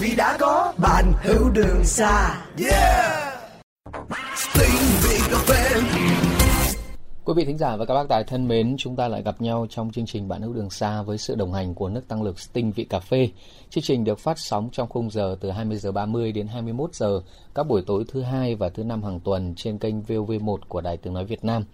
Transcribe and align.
vì 0.00 0.16
đã 0.16 0.36
có 0.40 0.72
bạn 0.78 1.12
hữu 1.22 1.50
đường 1.50 1.84
xa 1.84 2.44
yeah 2.58 3.38
Sting 4.36 4.80
vì 5.02 5.18
cà 5.30 5.38
phê 5.38 5.80
Quý 7.24 7.34
vị 7.36 7.44
thính 7.44 7.58
giả 7.58 7.76
và 7.76 7.84
các 7.84 7.94
bác 7.94 8.08
tài 8.08 8.24
thân 8.24 8.48
mến, 8.48 8.74
chúng 8.78 8.96
ta 8.96 9.08
lại 9.08 9.22
gặp 9.22 9.40
nhau 9.40 9.66
trong 9.70 9.92
chương 9.92 10.06
trình 10.06 10.28
Bạn 10.28 10.42
hữu 10.42 10.52
đường 10.52 10.70
xa 10.70 11.02
với 11.02 11.18
sự 11.18 11.34
đồng 11.34 11.52
hành 11.52 11.74
của 11.74 11.88
nước 11.88 12.08
tăng 12.08 12.22
lực 12.22 12.40
Sting 12.40 12.72
vị 12.72 12.84
cà 12.84 13.00
phê. 13.00 13.28
Chương 13.70 13.84
trình 13.84 14.04
được 14.04 14.18
phát 14.18 14.38
sóng 14.38 14.68
trong 14.72 14.88
khung 14.88 15.10
giờ 15.10 15.36
từ 15.40 15.50
20 15.50 15.76
giờ 15.76 15.92
30 15.92 16.32
đến 16.32 16.46
21 16.46 16.94
giờ 16.94 17.20
các 17.54 17.66
buổi 17.66 17.82
tối 17.86 18.04
thứ 18.08 18.22
hai 18.22 18.54
và 18.54 18.68
thứ 18.68 18.84
năm 18.84 19.02
hàng 19.02 19.20
tuần 19.20 19.54
trên 19.54 19.78
kênh 19.78 20.02
VOV1 20.02 20.56
của 20.68 20.80
Đài 20.80 20.96
Tiếng 20.96 21.14
nói 21.14 21.24
Việt 21.24 21.44
Nam. 21.44 21.64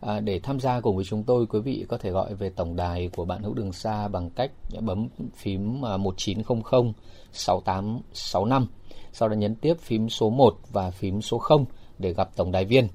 À, 0.00 0.20
để 0.20 0.38
tham 0.38 0.60
gia 0.60 0.80
cùng 0.80 0.96
với 0.96 1.04
chúng 1.04 1.24
tôi, 1.24 1.46
quý 1.46 1.60
vị 1.60 1.84
có 1.88 1.98
thể 1.98 2.10
gọi 2.10 2.34
về 2.34 2.50
tổng 2.50 2.76
đài 2.76 3.10
của 3.16 3.24
bạn 3.24 3.42
hữu 3.42 3.54
đường 3.54 3.72
xa 3.72 4.08
bằng 4.08 4.30
cách 4.30 4.50
bấm 4.80 5.08
phím 5.34 5.84
à, 5.84 5.96
1900 5.96 6.92
6865, 7.32 8.66
sau 9.12 9.28
đó 9.28 9.34
nhấn 9.34 9.54
tiếp 9.54 9.74
phím 9.80 10.08
số 10.08 10.30
1 10.30 10.56
và 10.72 10.90
phím 10.90 11.22
số 11.22 11.38
0 11.38 11.64
để 11.98 12.12
gặp 12.12 12.30
tổng 12.36 12.52
đài 12.52 12.64
viên. 12.64 12.88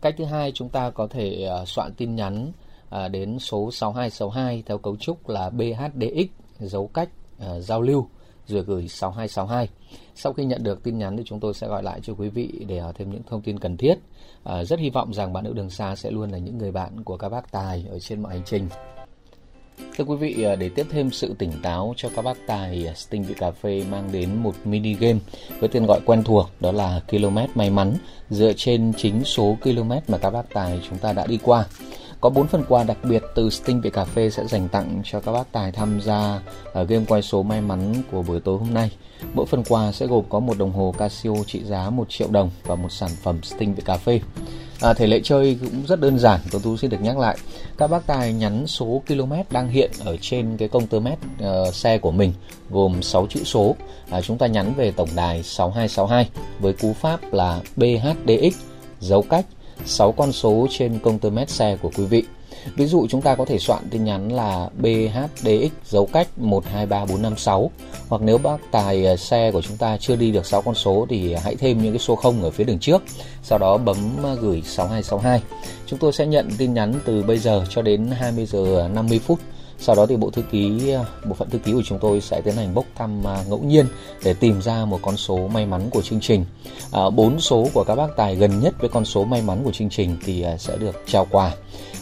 Cách 0.00 0.14
thứ 0.18 0.24
hai 0.24 0.52
chúng 0.52 0.68
ta 0.68 0.90
có 0.90 1.06
thể 1.06 1.44
à, 1.44 1.64
soạn 1.64 1.94
tin 1.94 2.16
nhắn 2.16 2.52
à, 2.90 3.08
đến 3.08 3.38
số 3.38 3.70
6262 3.70 4.62
theo 4.66 4.78
cấu 4.78 4.96
trúc 4.96 5.28
là 5.28 5.50
BHDX 5.50 6.28
dấu 6.58 6.86
cách 6.86 7.08
giao 7.58 7.82
lưu 7.82 8.08
rồi 8.46 8.62
gửi 8.62 8.88
6262. 8.88 9.68
Sau 10.14 10.32
khi 10.32 10.44
nhận 10.44 10.62
được 10.62 10.82
tin 10.82 10.98
nhắn 10.98 11.16
thì 11.16 11.22
chúng 11.26 11.40
tôi 11.40 11.54
sẽ 11.54 11.68
gọi 11.68 11.82
lại 11.82 12.00
cho 12.02 12.14
quý 12.14 12.28
vị 12.28 12.64
để 12.68 12.82
thêm 12.94 13.10
những 13.10 13.22
thông 13.26 13.42
tin 13.42 13.58
cần 13.58 13.76
thiết. 13.76 13.94
À, 14.44 14.64
rất 14.64 14.78
hy 14.78 14.90
vọng 14.90 15.14
rằng 15.14 15.32
bạn 15.32 15.44
nữ 15.44 15.52
đường 15.52 15.70
xa 15.70 15.96
sẽ 15.96 16.10
luôn 16.10 16.30
là 16.30 16.38
những 16.38 16.58
người 16.58 16.72
bạn 16.72 17.04
của 17.04 17.16
các 17.16 17.28
bác 17.28 17.52
tài 17.52 17.84
ở 17.90 17.98
trên 17.98 18.22
mọi 18.22 18.32
hành 18.32 18.44
trình. 18.46 18.68
Thưa 19.96 20.04
quý 20.04 20.16
vị, 20.16 20.42
à, 20.42 20.54
để 20.56 20.68
tiếp 20.68 20.86
thêm 20.90 21.10
sự 21.10 21.34
tỉnh 21.38 21.52
táo 21.62 21.94
cho 21.96 22.08
các 22.16 22.22
bác 22.22 22.36
tài, 22.46 22.86
à, 22.86 22.94
Sting 22.94 23.22
Vị 23.22 23.34
Cà 23.38 23.50
Phê 23.50 23.84
mang 23.90 24.12
đến 24.12 24.42
một 24.42 24.54
mini 24.64 24.94
game 24.94 25.18
với 25.58 25.68
tên 25.68 25.86
gọi 25.86 26.00
quen 26.06 26.22
thuộc 26.24 26.50
đó 26.60 26.72
là 26.72 27.00
Km 27.10 27.38
May 27.54 27.70
Mắn 27.70 27.94
dựa 28.30 28.52
trên 28.56 28.92
chính 28.96 29.24
số 29.24 29.56
km 29.62 29.90
mà 30.08 30.18
các 30.18 30.30
bác 30.30 30.54
tài 30.54 30.80
chúng 30.88 30.98
ta 30.98 31.12
đã 31.12 31.26
đi 31.26 31.38
qua. 31.42 31.66
Có 32.24 32.30
4 32.30 32.46
phần 32.46 32.64
quà 32.68 32.84
đặc 32.84 32.96
biệt 33.02 33.22
từ 33.34 33.50
Sting 33.50 33.80
về 33.80 33.90
cà 33.90 34.04
phê 34.04 34.30
sẽ 34.30 34.46
dành 34.46 34.68
tặng 34.68 35.02
cho 35.04 35.20
các 35.20 35.32
bác 35.32 35.52
tài 35.52 35.72
tham 35.72 36.00
gia 36.00 36.40
ở 36.72 36.84
game 36.84 37.04
quay 37.08 37.22
số 37.22 37.42
may 37.42 37.60
mắn 37.60 37.94
của 38.12 38.22
buổi 38.22 38.40
tối 38.40 38.58
hôm 38.58 38.74
nay. 38.74 38.90
Mỗi 39.34 39.46
phần 39.46 39.64
quà 39.68 39.92
sẽ 39.92 40.06
gồm 40.06 40.24
có 40.28 40.40
một 40.40 40.58
đồng 40.58 40.72
hồ 40.72 40.94
Casio 40.98 41.30
trị 41.46 41.64
giá 41.64 41.90
1 41.90 42.06
triệu 42.08 42.28
đồng 42.30 42.50
và 42.62 42.74
một 42.74 42.92
sản 42.92 43.10
phẩm 43.22 43.42
Sting 43.42 43.74
về 43.74 43.82
cà 43.84 43.96
phê. 43.96 44.20
À, 44.80 44.94
thể 44.94 45.06
lệ 45.06 45.20
chơi 45.24 45.58
cũng 45.60 45.86
rất 45.86 46.00
đơn 46.00 46.18
giản, 46.18 46.40
tôi 46.50 46.60
Tú 46.64 46.76
xin 46.76 46.90
được 46.90 47.00
nhắc 47.00 47.18
lại. 47.18 47.36
Các 47.78 47.90
bác 47.90 48.06
tài 48.06 48.32
nhắn 48.32 48.66
số 48.66 49.02
km 49.08 49.32
đang 49.50 49.68
hiện 49.68 49.90
ở 50.04 50.16
trên 50.20 50.56
cái 50.56 50.68
công 50.68 50.86
tơ 50.86 51.00
mét 51.00 51.18
uh, 51.68 51.74
xe 51.74 51.98
của 51.98 52.10
mình 52.10 52.32
gồm 52.70 53.02
6 53.02 53.26
chữ 53.26 53.44
số. 53.44 53.76
À, 54.10 54.20
chúng 54.20 54.38
ta 54.38 54.46
nhắn 54.46 54.74
về 54.76 54.90
tổng 54.90 55.08
đài 55.16 55.42
6262 55.42 56.28
với 56.60 56.72
cú 56.72 56.92
pháp 56.92 57.32
là 57.32 57.60
BHDX 57.76 58.56
dấu 59.00 59.22
cách 59.22 59.46
6 59.84 60.12
con 60.12 60.32
số 60.32 60.66
trên 60.70 60.98
công 60.98 61.18
tơ 61.18 61.30
mét 61.30 61.50
xe 61.50 61.76
của 61.82 61.90
quý 61.96 62.04
vị. 62.04 62.24
Ví 62.76 62.86
dụ 62.86 63.06
chúng 63.08 63.22
ta 63.22 63.34
có 63.34 63.44
thể 63.44 63.58
soạn 63.58 63.82
tin 63.90 64.04
nhắn 64.04 64.32
là 64.32 64.68
BHDX 64.78 65.72
dấu 65.84 66.06
cách 66.06 66.28
123456 66.36 67.70
hoặc 68.08 68.22
nếu 68.22 68.38
bác 68.38 68.56
tài 68.70 69.04
ờ, 69.04 69.16
xe 69.16 69.50
của 69.52 69.62
chúng 69.62 69.76
ta 69.76 69.96
chưa 69.96 70.16
đi 70.16 70.30
được 70.30 70.46
6 70.46 70.62
con 70.62 70.74
số 70.74 71.06
thì 71.10 71.34
hãy 71.34 71.56
thêm 71.56 71.82
những 71.82 71.92
cái 71.92 71.98
số 71.98 72.16
0 72.16 72.42
ở 72.42 72.50
phía 72.50 72.64
đường 72.64 72.78
trước, 72.78 73.02
sau 73.42 73.58
đó 73.58 73.78
bấm 73.78 73.96
ờ, 74.22 74.34
gửi 74.34 74.62
6262. 74.64 75.42
Chúng 75.86 75.98
tôi 75.98 76.12
sẽ 76.12 76.26
nhận 76.26 76.50
tin 76.58 76.74
nhắn 76.74 76.94
từ 77.04 77.22
bây 77.22 77.38
giờ 77.38 77.64
cho 77.70 77.82
đến 77.82 78.10
20 78.10 78.46
giờ 78.46 78.88
50 78.94 79.18
phút 79.18 79.38
sau 79.84 79.96
đó 79.96 80.06
thì 80.06 80.16
bộ 80.16 80.30
thư 80.30 80.42
ký 80.42 80.94
bộ 81.24 81.34
phận 81.34 81.50
thư 81.50 81.58
ký 81.58 81.72
của 81.72 81.82
chúng 81.84 81.98
tôi 81.98 82.20
sẽ 82.20 82.40
tiến 82.40 82.54
hành 82.54 82.74
bốc 82.74 82.84
thăm 82.94 83.26
à, 83.26 83.44
ngẫu 83.48 83.58
nhiên 83.58 83.86
để 84.24 84.34
tìm 84.34 84.62
ra 84.62 84.84
một 84.84 84.98
con 85.02 85.16
số 85.16 85.48
may 85.48 85.66
mắn 85.66 85.90
của 85.90 86.02
chương 86.02 86.20
trình 86.20 86.44
à, 86.92 87.10
bốn 87.10 87.40
số 87.40 87.68
của 87.74 87.84
các 87.84 87.94
bác 87.94 88.16
tài 88.16 88.36
gần 88.36 88.60
nhất 88.60 88.74
với 88.80 88.88
con 88.88 89.04
số 89.04 89.24
may 89.24 89.42
mắn 89.42 89.60
của 89.64 89.72
chương 89.72 89.90
trình 89.90 90.16
thì 90.24 90.42
à, 90.42 90.56
sẽ 90.56 90.76
được 90.76 91.02
trao 91.06 91.26
quà 91.30 91.52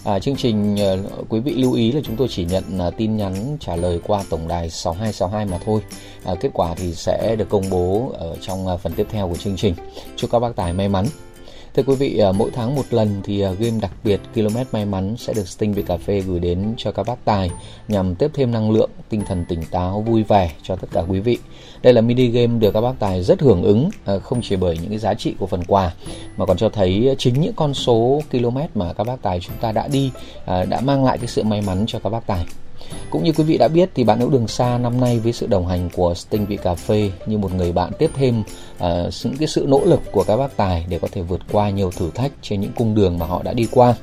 À, 0.04 0.18
chương 0.18 0.36
trình 0.36 0.76
à, 0.80 0.96
quý 1.28 1.40
vị 1.40 1.54
lưu 1.54 1.72
ý 1.72 1.92
là 1.92 2.00
chúng 2.04 2.16
tôi 2.16 2.28
chỉ 2.30 2.44
nhận 2.44 2.78
à, 2.78 2.90
tin 2.90 3.16
nhắn 3.16 3.56
trả 3.60 3.76
lời 3.76 4.00
qua 4.06 4.24
tổng 4.30 4.48
đài 4.48 4.70
6262 4.70 5.46
mà 5.46 5.58
thôi. 5.64 5.80
À, 6.24 6.34
kết 6.40 6.50
quả 6.54 6.74
thì 6.74 6.94
sẽ 6.94 7.36
được 7.38 7.48
công 7.48 7.70
bố 7.70 8.12
ở 8.18 8.36
trong 8.40 8.68
à, 8.68 8.76
phần 8.76 8.92
tiếp 8.92 9.06
theo 9.10 9.28
của 9.28 9.36
chương 9.36 9.56
trình. 9.56 9.74
Chúc 10.16 10.30
các 10.30 10.38
bác 10.38 10.56
tài 10.56 10.72
may 10.72 10.88
mắn. 10.88 11.06
Thưa 11.74 11.82
quý 11.82 11.94
vị, 11.94 12.18
ờ, 12.18 12.32
mỗi 12.32 12.50
tháng 12.54 12.74
một 12.74 12.82
lần 12.90 13.20
thì 13.24 13.40
ờ, 13.40 13.54
game 13.54 13.80
đặc 13.80 13.90
biệt 14.04 14.20
Km 14.34 14.56
May 14.72 14.86
Mắn 14.86 15.14
sẽ 15.18 15.32
được 15.32 15.48
Sting 15.48 15.72
Việt 15.72 15.86
Cà 15.86 15.96
Phê 15.96 16.20
gửi 16.20 16.40
đến 16.40 16.74
cho 16.76 16.92
các 16.92 17.06
bác 17.06 17.24
tài 17.24 17.50
nhằm 17.88 18.14
tiếp 18.14 18.30
thêm 18.34 18.52
năng 18.52 18.70
lượng, 18.70 18.90
tinh 19.08 19.22
thần 19.26 19.44
tỉnh 19.48 19.62
táo, 19.70 20.00
vui 20.00 20.22
vẻ 20.22 20.52
cho 20.62 20.76
tất 20.76 20.88
cả 20.92 21.02
quý 21.08 21.20
vị. 21.20 21.38
Đây 21.82 21.92
là 21.92 22.00
mini 22.00 22.26
game 22.26 22.58
được 22.58 22.70
các 22.74 22.80
bác 22.80 22.92
tài 22.98 23.22
rất 23.22 23.40
hưởng 23.40 23.62
ứng, 23.62 23.90
ờ, 24.04 24.18
không 24.18 24.40
chỉ 24.42 24.56
bởi 24.56 24.78
những 24.78 24.88
cái 24.88 24.98
giá 24.98 25.14
trị 25.14 25.34
của 25.38 25.46
phần 25.46 25.64
quà 25.64 25.94
mà 26.36 26.46
còn 26.46 26.56
cho 26.56 26.68
thấy 26.68 27.14
chính 27.18 27.40
những 27.40 27.54
con 27.56 27.74
số 27.74 28.22
km 28.30 28.58
mà 28.74 28.92
các 28.92 29.04
bác 29.04 29.22
tài 29.22 29.40
chúng 29.40 29.56
ta 29.60 29.72
đã 29.72 29.88
đi 29.88 30.10
đã 30.46 30.80
mang 30.80 31.04
lại 31.04 31.18
cái 31.18 31.26
sự 31.26 31.42
may 31.42 31.62
mắn 31.62 31.84
cho 31.86 31.98
các 31.98 32.10
bác 32.10 32.26
tài. 32.26 32.46
Cũng 33.10 33.24
như 33.24 33.32
quý 33.32 33.44
vị 33.44 33.58
đã 33.58 33.68
biết 33.68 33.90
thì 33.94 34.04
bạn 34.04 34.20
hữu 34.20 34.30
đường 34.30 34.48
xa 34.48 34.78
năm 34.78 35.00
nay 35.00 35.18
với 35.18 35.32
sự 35.32 35.46
đồng 35.46 35.66
hành 35.66 35.90
của 35.94 36.14
Sting 36.14 36.46
Vị 36.46 36.56
Cà 36.56 36.74
Phê 36.74 37.10
như 37.26 37.38
một 37.38 37.54
người 37.54 37.72
bạn 37.72 37.92
tiếp 37.98 38.10
thêm 38.14 38.40
uh, 38.40 38.84
những 39.24 39.36
cái 39.38 39.48
sự 39.48 39.64
nỗ 39.68 39.80
lực 39.84 40.00
của 40.12 40.24
các 40.24 40.36
bác 40.36 40.56
tài 40.56 40.86
để 40.88 40.98
có 40.98 41.08
thể 41.12 41.22
vượt 41.22 41.40
qua 41.52 41.70
nhiều 41.70 41.90
thử 41.90 42.10
thách 42.14 42.32
trên 42.42 42.60
những 42.60 42.72
cung 42.72 42.94
đường 42.94 43.18
mà 43.18 43.26
họ 43.26 43.42
đã 43.42 43.52
đi 43.52 43.68
qua. 43.70 43.94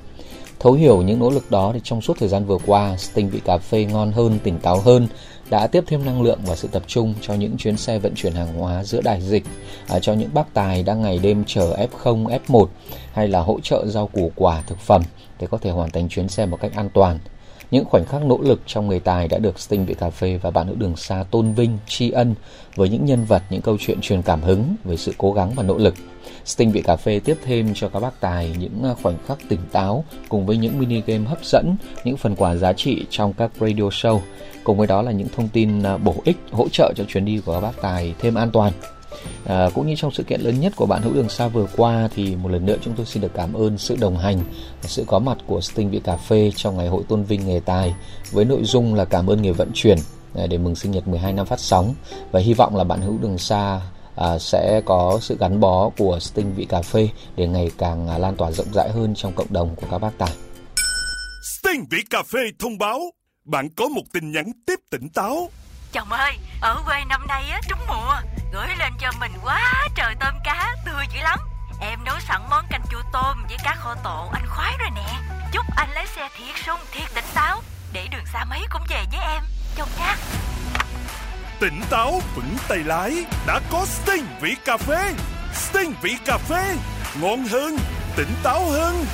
Thấu 0.59 0.73
hiểu 0.73 1.01
những 1.01 1.19
nỗ 1.19 1.29
lực 1.29 1.51
đó 1.51 1.71
thì 1.73 1.79
trong 1.83 2.01
suốt 2.01 2.17
thời 2.19 2.29
gian 2.29 2.45
vừa 2.45 2.57
qua, 2.65 2.97
Sting 2.97 3.29
Vị 3.29 3.39
Cà 3.45 3.57
Phê 3.57 3.85
ngon 3.85 4.11
hơn, 4.11 4.39
tỉnh 4.43 4.59
táo 4.59 4.81
hơn, 4.81 5.07
đã 5.49 5.67
tiếp 5.67 5.83
thêm 5.87 6.05
năng 6.05 6.21
lượng 6.21 6.39
và 6.45 6.55
sự 6.55 6.67
tập 6.71 6.83
trung 6.87 7.13
cho 7.21 7.33
những 7.33 7.57
chuyến 7.57 7.77
xe 7.77 7.99
vận 7.99 8.15
chuyển 8.15 8.33
hàng 8.33 8.53
hóa 8.57 8.83
giữa 8.83 9.01
đại 9.01 9.21
dịch, 9.21 9.43
à, 9.87 9.99
cho 9.99 10.13
những 10.13 10.29
bác 10.33 10.53
tài 10.53 10.83
đang 10.83 11.01
ngày 11.01 11.19
đêm 11.19 11.43
chờ 11.47 11.75
F0, 11.91 12.39
F1 12.47 12.65
hay 13.13 13.27
là 13.27 13.39
hỗ 13.39 13.59
trợ 13.59 13.85
rau 13.87 14.07
củ 14.07 14.31
quả 14.35 14.63
thực 14.67 14.79
phẩm 14.79 15.03
để 15.39 15.47
có 15.47 15.57
thể 15.57 15.69
hoàn 15.69 15.91
thành 15.91 16.09
chuyến 16.09 16.29
xe 16.29 16.45
một 16.45 16.57
cách 16.61 16.71
an 16.75 16.89
toàn. 16.93 17.19
Những 17.71 17.85
khoảnh 17.85 18.05
khắc 18.05 18.25
nỗ 18.25 18.37
lực 18.41 18.61
trong 18.65 18.87
người 18.87 18.99
tài 18.99 19.27
đã 19.27 19.37
được 19.37 19.59
Sting 19.59 19.85
Vị 19.85 19.93
Cà 19.93 20.09
Phê 20.09 20.39
và 20.41 20.51
bạn 20.51 20.67
nữ 20.67 20.75
đường 20.77 20.95
xa 20.95 21.23
tôn 21.31 21.53
vinh, 21.53 21.77
tri 21.87 22.11
ân 22.11 22.35
với 22.75 22.89
những 22.89 23.05
nhân 23.05 23.25
vật, 23.25 23.43
những 23.49 23.61
câu 23.61 23.77
chuyện 23.79 24.01
truyền 24.01 24.21
cảm 24.21 24.41
hứng 24.41 24.75
về 24.83 24.97
sự 24.97 25.13
cố 25.17 25.33
gắng 25.33 25.51
và 25.55 25.63
nỗ 25.63 25.77
lực. 25.77 25.95
Sting 26.45 26.71
Vị 26.71 26.81
Cà 26.81 26.95
Phê 26.95 27.19
tiếp 27.25 27.37
thêm 27.45 27.73
cho 27.75 27.89
các 27.89 27.99
bác 27.99 28.21
tài 28.21 28.55
những 28.59 28.83
à, 28.83 28.93
khoảnh 29.03 29.17
khắc 29.27 29.37
tỉnh 29.49 29.59
táo 29.71 30.03
cùng 30.29 30.45
với 30.45 30.57
những 30.57 30.79
mini 30.79 31.01
game 31.07 31.25
hấp 31.25 31.45
dẫn, 31.45 31.75
những 32.03 32.17
phần 32.17 32.35
quà 32.35 32.55
giá 32.55 32.73
trị 32.73 33.05
trong 33.09 33.33
các 33.33 33.51
radio 33.59 33.83
show. 33.89 34.19
Cùng 34.63 34.77
với 34.77 34.87
đó 34.87 35.01
là 35.01 35.11
những 35.11 35.27
thông 35.35 35.47
tin 35.47 35.83
à, 35.83 35.97
bổ 35.97 36.15
ích 36.23 36.37
hỗ 36.51 36.69
trợ 36.69 36.93
cho 36.95 37.03
chuyến 37.03 37.25
đi 37.25 37.41
của 37.45 37.53
các 37.53 37.61
bác 37.61 37.81
tài 37.81 38.13
thêm 38.19 38.35
an 38.35 38.49
toàn. 38.51 38.73
À, 39.45 39.69
cũng 39.73 39.87
như 39.87 39.95
trong 39.97 40.11
sự 40.11 40.23
kiện 40.23 40.41
lớn 40.41 40.59
nhất 40.59 40.73
của 40.75 40.85
bạn 40.85 41.01
hữu 41.01 41.13
đường 41.13 41.29
xa 41.29 41.47
vừa 41.47 41.67
qua 41.77 42.09
thì 42.15 42.35
một 42.35 42.49
lần 42.49 42.65
nữa 42.65 42.75
chúng 42.81 42.93
tôi 42.93 43.05
xin 43.05 43.21
được 43.21 43.31
cảm 43.33 43.53
ơn 43.53 43.77
sự 43.77 43.95
đồng 43.99 44.17
hành 44.17 44.37
và 44.81 44.87
sự 44.87 45.03
có 45.07 45.19
mặt 45.19 45.37
của 45.47 45.61
Sting 45.61 45.89
Vị 45.89 46.01
Cà 46.03 46.17
Phê 46.17 46.51
trong 46.55 46.77
ngày 46.77 46.87
hội 46.87 47.03
tôn 47.07 47.23
vinh 47.23 47.47
nghề 47.47 47.59
tài 47.59 47.95
với 48.31 48.45
nội 48.45 48.63
dung 48.63 48.95
là 48.95 49.05
cảm 49.05 49.29
ơn 49.29 49.41
nghề 49.41 49.51
vận 49.51 49.71
chuyển 49.73 49.97
à, 50.35 50.47
để 50.47 50.57
mừng 50.57 50.75
sinh 50.75 50.91
nhật 50.91 51.07
12 51.07 51.33
năm 51.33 51.45
phát 51.45 51.59
sóng. 51.59 51.93
Và 52.31 52.39
hy 52.39 52.53
vọng 52.53 52.75
là 52.75 52.83
bạn 52.83 53.01
hữu 53.01 53.17
đường 53.17 53.37
xa 53.37 53.81
à, 54.15 54.39
sẽ 54.39 54.81
có 54.85 55.19
sự 55.21 55.37
gắn 55.39 55.59
bó 55.59 55.89
của 55.97 56.19
Sting 56.19 56.53
Vị 56.55 56.65
Cà 56.65 56.81
Phê 56.81 57.09
để 57.35 57.47
ngày 57.47 57.71
càng 57.77 58.07
à, 58.07 58.17
lan 58.17 58.35
tỏa 58.35 58.51
rộng 58.51 58.73
rãi 58.73 58.89
hơn 58.89 59.15
trong 59.15 59.33
cộng 59.33 59.53
đồng 59.53 59.75
của 59.75 59.87
các 59.91 59.97
bác 59.97 60.17
tài. 60.17 60.31
Sting 61.59 61.85
Vị 61.89 61.97
Cà 62.09 62.23
Phê 62.23 62.39
thông 62.59 62.77
báo 62.77 62.99
bạn 63.45 63.69
có 63.77 63.87
một 63.87 64.03
tin 64.13 64.31
nhắn 64.31 64.51
tiếp 64.67 64.79
tỉnh 64.91 65.09
táo. 65.09 65.49
Chồng 65.91 66.09
ơi, 66.09 66.33
ở 66.61 66.81
quê 66.85 66.95
năm 67.09 67.27
nay 67.27 67.43
á 67.49 67.61
trúng 67.69 67.79
mùa, 67.87 68.38
gửi 68.51 68.67
lên 68.79 68.93
cho 68.99 69.11
mình 69.19 69.31
quá 69.43 69.87
trời 69.95 70.15
tôm 70.19 70.33
cá 70.43 70.75
tươi 70.85 71.05
dữ 71.13 71.19
lắm. 71.21 71.39
Em 71.81 72.03
nấu 72.03 72.19
sẵn 72.19 72.41
món 72.49 72.65
canh 72.69 72.81
chua 72.91 73.01
tôm 73.13 73.45
với 73.49 73.57
cá 73.63 73.75
kho 73.75 73.95
tộ 74.03 74.29
anh 74.33 74.45
khoái 74.47 74.77
rồi 74.79 74.89
nè. 74.95 75.19
Chúc 75.51 75.65
anh 75.75 75.89
lái 75.89 76.07
xe 76.07 76.29
thiệt 76.37 76.55
sung, 76.65 76.79
thiệt 76.91 77.13
tỉnh 77.15 77.25
táo, 77.33 77.61
để 77.93 78.07
đường 78.11 78.25
xa 78.33 78.45
mấy 78.45 78.59
cũng 78.69 78.81
về 78.89 79.03
với 79.11 79.21
em. 79.33 79.43
Chồng 79.75 79.89
nha. 79.99 80.15
Tỉnh 81.59 81.81
táo 81.89 82.21
vững 82.35 82.57
tay 82.67 82.77
lái 82.77 83.25
đã 83.47 83.59
có 83.71 83.85
Sting 83.85 84.25
vị 84.41 84.55
cà 84.65 84.77
phê. 84.77 85.13
Sting 85.53 85.93
vị 86.01 86.17
cà 86.25 86.37
phê 86.37 86.75
ngon 87.21 87.47
hơn, 87.47 87.77
tỉnh 88.15 88.33
táo 88.43 88.69
hơn. 88.69 89.05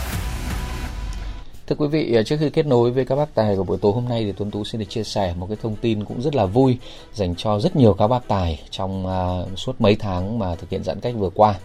Thưa 1.67 1.75
quý 1.75 1.87
vị, 1.87 2.15
à, 2.15 2.23
trước 2.23 2.35
khi 2.39 2.49
kết 2.49 2.65
nối 2.65 2.91
với 2.91 3.05
các 3.05 3.15
bác 3.15 3.35
tài 3.35 3.55
của 3.55 3.63
buổi 3.63 3.77
tối 3.77 3.91
hôm 3.91 4.09
nay 4.09 4.23
thì 4.23 4.31
Tuấn 4.31 4.51
Tú 4.51 4.63
xin 4.63 4.79
được 4.79 4.85
chia 4.89 5.03
sẻ 5.03 5.33
một 5.37 5.47
cái 5.47 5.57
thông 5.61 5.75
tin 5.75 6.05
cũng 6.05 6.21
rất 6.21 6.35
là 6.35 6.45
vui 6.45 6.77
dành 7.13 7.35
cho 7.35 7.59
rất 7.59 7.75
nhiều 7.75 7.93
các 7.93 8.07
bác 8.07 8.27
tài 8.27 8.59
trong 8.69 9.05
uh, 9.05 9.59
suốt 9.59 9.81
mấy 9.81 9.95
tháng 9.95 10.39
mà 10.39 10.55
thực 10.55 10.69
hiện 10.69 10.83
giãn 10.83 10.99
cách 10.99 11.13
vừa 11.17 11.29
qua. 11.29 11.55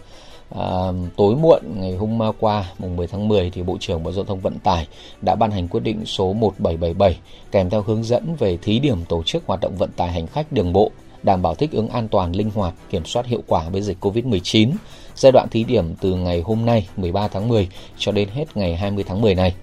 À, 0.55 0.91
tối 1.15 1.35
muộn 1.35 1.61
ngày 1.75 1.95
hôm 1.95 2.19
qua 2.39 2.65
mùng 2.79 2.95
10 2.95 3.07
tháng 3.07 3.27
10 3.27 3.49
thì 3.49 3.63
Bộ 3.63 3.77
trưởng 3.79 4.03
Bộ 4.03 4.11
Giao 4.11 4.25
thông 4.25 4.39
Vận 4.39 4.59
tải 4.59 4.87
đã 5.25 5.35
ban 5.35 5.51
hành 5.51 5.67
quyết 5.67 5.83
định 5.83 6.05
số 6.05 6.33
1777 6.33 7.19
kèm 7.51 7.69
theo 7.69 7.81
hướng 7.81 8.03
dẫn 8.03 8.35
về 8.35 8.57
thí 8.61 8.79
điểm 8.79 9.05
tổ 9.09 9.23
chức 9.23 9.43
hoạt 9.47 9.59
động 9.61 9.75
vận 9.77 9.91
tải 9.91 10.11
hành 10.11 10.27
khách 10.27 10.51
đường 10.51 10.73
bộ 10.73 10.91
đảm 11.23 11.41
bảo 11.41 11.55
thích 11.55 11.71
ứng 11.71 11.89
an 11.89 12.07
toàn, 12.07 12.35
linh 12.35 12.49
hoạt, 12.49 12.73
kiểm 12.89 13.05
soát 13.05 13.25
hiệu 13.25 13.43
quả 13.47 13.69
với 13.69 13.81
dịch 13.81 13.97
COVID-19 14.05 14.71
giai 15.15 15.31
đoạn 15.31 15.47
thí 15.51 15.63
điểm 15.63 15.95
từ 16.01 16.15
ngày 16.15 16.41
hôm 16.41 16.65
nay 16.65 16.87
13 16.97 17.27
tháng 17.27 17.47
10 17.47 17.69
cho 17.97 18.11
đến 18.11 18.29
hết 18.33 18.57
ngày 18.57 18.75
20 18.75 19.03
tháng 19.07 19.21
10 19.21 19.35
này. 19.35 19.53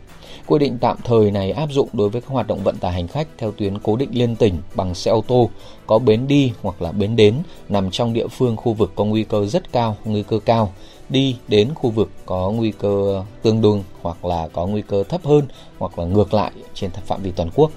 Quy 0.49 0.59
định 0.59 0.79
tạm 0.81 0.97
thời 1.05 1.31
này 1.31 1.53
áp 1.53 1.69
dụng 1.71 1.89
đối 1.93 2.09
với 2.09 2.21
các 2.21 2.31
hoạt 2.31 2.47
động 2.47 2.62
vận 2.65 2.77
tải 2.77 2.93
hành 2.93 3.09
khách 3.09 3.29
theo 3.39 3.53
tuyến 3.53 3.79
cố 3.79 3.97
định 3.97 4.11
liên 4.12 4.37
tỉnh 4.37 4.55
bằng 4.75 4.95
xe 4.95 5.11
ô 5.11 5.25
tô 5.29 5.50
có 5.87 5.99
bến 5.99 6.29
đi 6.29 6.53
hoặc 6.62 6.83
là 6.83 6.93
bến 6.93 7.17
đến 7.17 7.35
nằm 7.69 7.91
trong 7.91 8.12
địa 8.12 8.27
phương 8.29 8.56
khu 8.56 8.73
vực 8.73 8.93
có 8.95 9.05
nguy 9.05 9.25
cơ 9.25 9.47
rất 9.47 9.73
cao, 9.73 9.97
nguy 10.05 10.23
cơ 10.23 10.39
cao, 10.45 10.73
đi 11.09 11.37
đến 11.49 11.69
khu 11.75 11.91
vực 11.91 12.11
có 12.27 12.50
nguy 12.50 12.73
cơ 12.79 13.25
tương 13.43 13.61
đương 13.61 13.83
hoặc 14.03 14.25
là 14.25 14.49
có 14.53 14.67
nguy 14.67 14.83
cơ 14.83 15.05
thấp 15.05 15.21
hơn 15.25 15.47
hoặc 15.79 15.99
là 15.99 16.05
ngược 16.05 16.35
lại 16.35 16.53
trên 16.75 16.91
phạm 16.91 17.23
vi 17.23 17.31
toàn 17.31 17.51
quốc. 17.55 17.71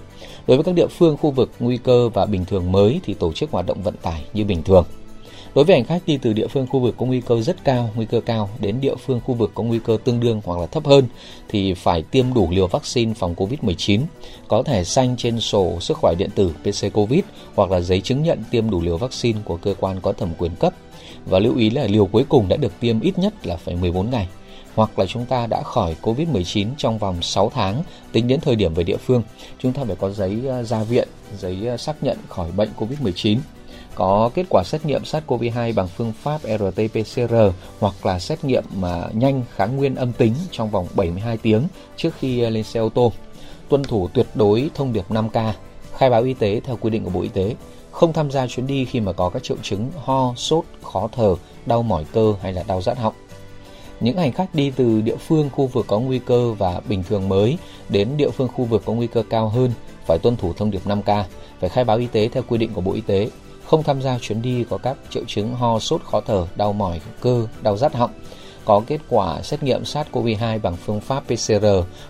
Đối 0.47 0.57
với 0.57 0.63
các 0.63 0.75
địa 0.75 0.87
phương 0.87 1.17
khu 1.17 1.31
vực 1.31 1.51
nguy 1.59 1.77
cơ 1.77 2.09
và 2.09 2.25
bình 2.25 2.45
thường 2.45 2.71
mới 2.71 2.99
thì 3.03 3.13
tổ 3.13 3.31
chức 3.31 3.51
hoạt 3.51 3.65
động 3.65 3.83
vận 3.83 3.95
tải 4.01 4.23
như 4.33 4.45
bình 4.45 4.63
thường. 4.63 4.85
Đối 5.55 5.65
với 5.65 5.75
hành 5.75 5.85
khách 5.85 6.01
đi 6.05 6.17
từ 6.17 6.33
địa 6.33 6.47
phương 6.47 6.67
khu 6.67 6.79
vực 6.79 6.95
có 6.97 7.05
nguy 7.05 7.21
cơ 7.21 7.41
rất 7.41 7.63
cao, 7.63 7.89
nguy 7.95 8.05
cơ 8.05 8.21
cao 8.21 8.49
đến 8.59 8.81
địa 8.81 8.95
phương 8.95 9.21
khu 9.25 9.33
vực 9.33 9.51
có 9.53 9.63
nguy 9.63 9.79
cơ 9.85 9.97
tương 10.03 10.19
đương 10.19 10.41
hoặc 10.45 10.59
là 10.59 10.65
thấp 10.65 10.85
hơn 10.85 11.05
thì 11.49 11.73
phải 11.73 12.01
tiêm 12.01 12.33
đủ 12.33 12.47
liều 12.51 12.67
vaccine 12.67 13.13
phòng 13.13 13.35
COVID-19, 13.35 14.01
có 14.47 14.63
thẻ 14.63 14.83
xanh 14.83 15.15
trên 15.17 15.39
sổ 15.39 15.79
sức 15.79 15.97
khỏe 15.97 16.15
điện 16.17 16.29
tử 16.35 16.51
PC 16.63 16.93
COVID 16.93 17.21
hoặc 17.55 17.71
là 17.71 17.79
giấy 17.79 18.01
chứng 18.01 18.23
nhận 18.23 18.43
tiêm 18.51 18.69
đủ 18.69 18.81
liều 18.81 18.97
vaccine 18.97 19.39
của 19.45 19.57
cơ 19.57 19.73
quan 19.79 20.01
có 20.01 20.13
thẩm 20.13 20.29
quyền 20.37 20.55
cấp. 20.55 20.73
Và 21.25 21.39
lưu 21.39 21.57
ý 21.57 21.69
là 21.69 21.87
liều 21.87 22.05
cuối 22.05 22.25
cùng 22.29 22.47
đã 22.47 22.57
được 22.57 22.79
tiêm 22.79 22.99
ít 22.99 23.19
nhất 23.19 23.47
là 23.47 23.55
phải 23.57 23.75
14 23.75 24.09
ngày 24.09 24.27
hoặc 24.75 24.99
là 24.99 25.05
chúng 25.05 25.25
ta 25.25 25.47
đã 25.47 25.61
khỏi 25.63 25.95
COVID-19 26.01 26.67
trong 26.77 26.97
vòng 26.97 27.21
6 27.21 27.51
tháng 27.53 27.83
tính 28.11 28.27
đến 28.27 28.39
thời 28.39 28.55
điểm 28.55 28.73
về 28.73 28.83
địa 28.83 28.97
phương, 28.97 29.23
chúng 29.59 29.73
ta 29.73 29.83
phải 29.87 29.95
có 29.95 30.09
giấy 30.09 30.41
à, 30.49 30.63
ra 30.63 30.83
viện, 30.83 31.07
giấy 31.37 31.67
à, 31.67 31.77
xác 31.77 32.03
nhận 32.03 32.17
khỏi 32.27 32.51
bệnh 32.51 32.69
COVID-19 32.77 33.37
có 33.95 34.29
kết 34.33 34.45
quả 34.49 34.63
xét 34.63 34.85
nghiệm 34.85 35.01
SARS-CoV-2 35.01 35.73
bằng 35.75 35.87
phương 35.87 36.13
pháp 36.23 36.41
RT-PCR 36.43 37.51
hoặc 37.79 38.05
là 38.05 38.19
xét 38.19 38.43
nghiệm 38.43 38.63
mà 38.75 39.03
nhanh 39.13 39.43
kháng 39.55 39.77
nguyên 39.77 39.95
âm 39.95 40.13
tính 40.13 40.33
trong 40.51 40.69
vòng 40.69 40.87
72 40.95 41.37
tiếng 41.37 41.67
trước 41.97 42.09
khi 42.19 42.43
à, 42.43 42.49
lên 42.49 42.63
xe 42.63 42.79
ô 42.79 42.89
tô. 42.89 43.11
Tuân 43.69 43.83
thủ 43.83 44.07
tuyệt 44.13 44.27
đối 44.35 44.69
thông 44.75 44.93
điệp 44.93 45.05
5K, 45.09 45.51
khai 45.97 46.09
báo 46.09 46.23
y 46.23 46.33
tế 46.33 46.61
theo 46.63 46.77
quy 46.81 46.89
định 46.89 47.03
của 47.03 47.09
Bộ 47.09 47.21
Y 47.21 47.29
tế, 47.29 47.55
không 47.91 48.13
tham 48.13 48.31
gia 48.31 48.47
chuyến 48.47 48.67
đi 48.67 48.85
khi 48.85 48.99
mà 48.99 49.11
có 49.11 49.29
các 49.29 49.43
triệu 49.43 49.57
chứng 49.61 49.91
ho, 50.03 50.33
sốt, 50.35 50.63
khó 50.81 51.09
thở, 51.11 51.35
đau 51.65 51.83
mỏi 51.83 52.05
cơ 52.13 52.33
hay 52.41 52.53
là 52.53 52.63
đau 52.67 52.81
rát 52.81 52.97
họng. 52.97 53.13
Những 53.99 54.17
hành 54.17 54.31
khách 54.31 54.55
đi 54.55 54.71
từ 54.75 55.01
địa 55.01 55.15
phương 55.15 55.49
khu 55.49 55.67
vực 55.67 55.85
có 55.87 55.99
nguy 55.99 56.19
cơ 56.19 56.53
và 56.53 56.81
bình 56.89 57.03
thường 57.09 57.29
mới 57.29 57.57
đến 57.89 58.07
địa 58.17 58.29
phương 58.29 58.47
khu 58.47 58.65
vực 58.65 58.81
có 58.85 58.93
nguy 58.93 59.07
cơ 59.07 59.23
cao 59.29 59.49
hơn 59.49 59.71
phải 60.05 60.19
tuân 60.19 60.35
thủ 60.35 60.53
thông 60.53 60.71
điệp 60.71 60.81
5K, 60.85 61.23
phải 61.59 61.69
khai 61.69 61.83
báo 61.83 61.97
y 61.97 62.07
tế 62.07 62.27
theo 62.27 62.43
quy 62.47 62.57
định 62.57 62.73
của 62.73 62.81
Bộ 62.81 62.93
Y 62.93 63.01
tế, 63.01 63.29
không 63.71 63.83
tham 63.83 64.01
gia 64.01 64.17
chuyến 64.19 64.41
đi 64.41 64.63
có 64.69 64.77
các 64.77 64.97
triệu 65.09 65.23
chứng 65.27 65.55
ho, 65.55 65.79
sốt, 65.79 66.01
khó 66.03 66.21
thở, 66.21 66.47
đau 66.55 66.73
mỏi 66.73 67.01
cơ, 67.21 67.47
đau 67.61 67.77
rát 67.77 67.95
họng, 67.95 68.11
có 68.65 68.81
kết 68.87 69.01
quả 69.09 69.41
xét 69.41 69.63
nghiệm 69.63 69.83
SARS-CoV-2 69.83 70.59
bằng 70.61 70.75
phương 70.75 70.99
pháp 70.99 71.23
PCR 71.27 71.65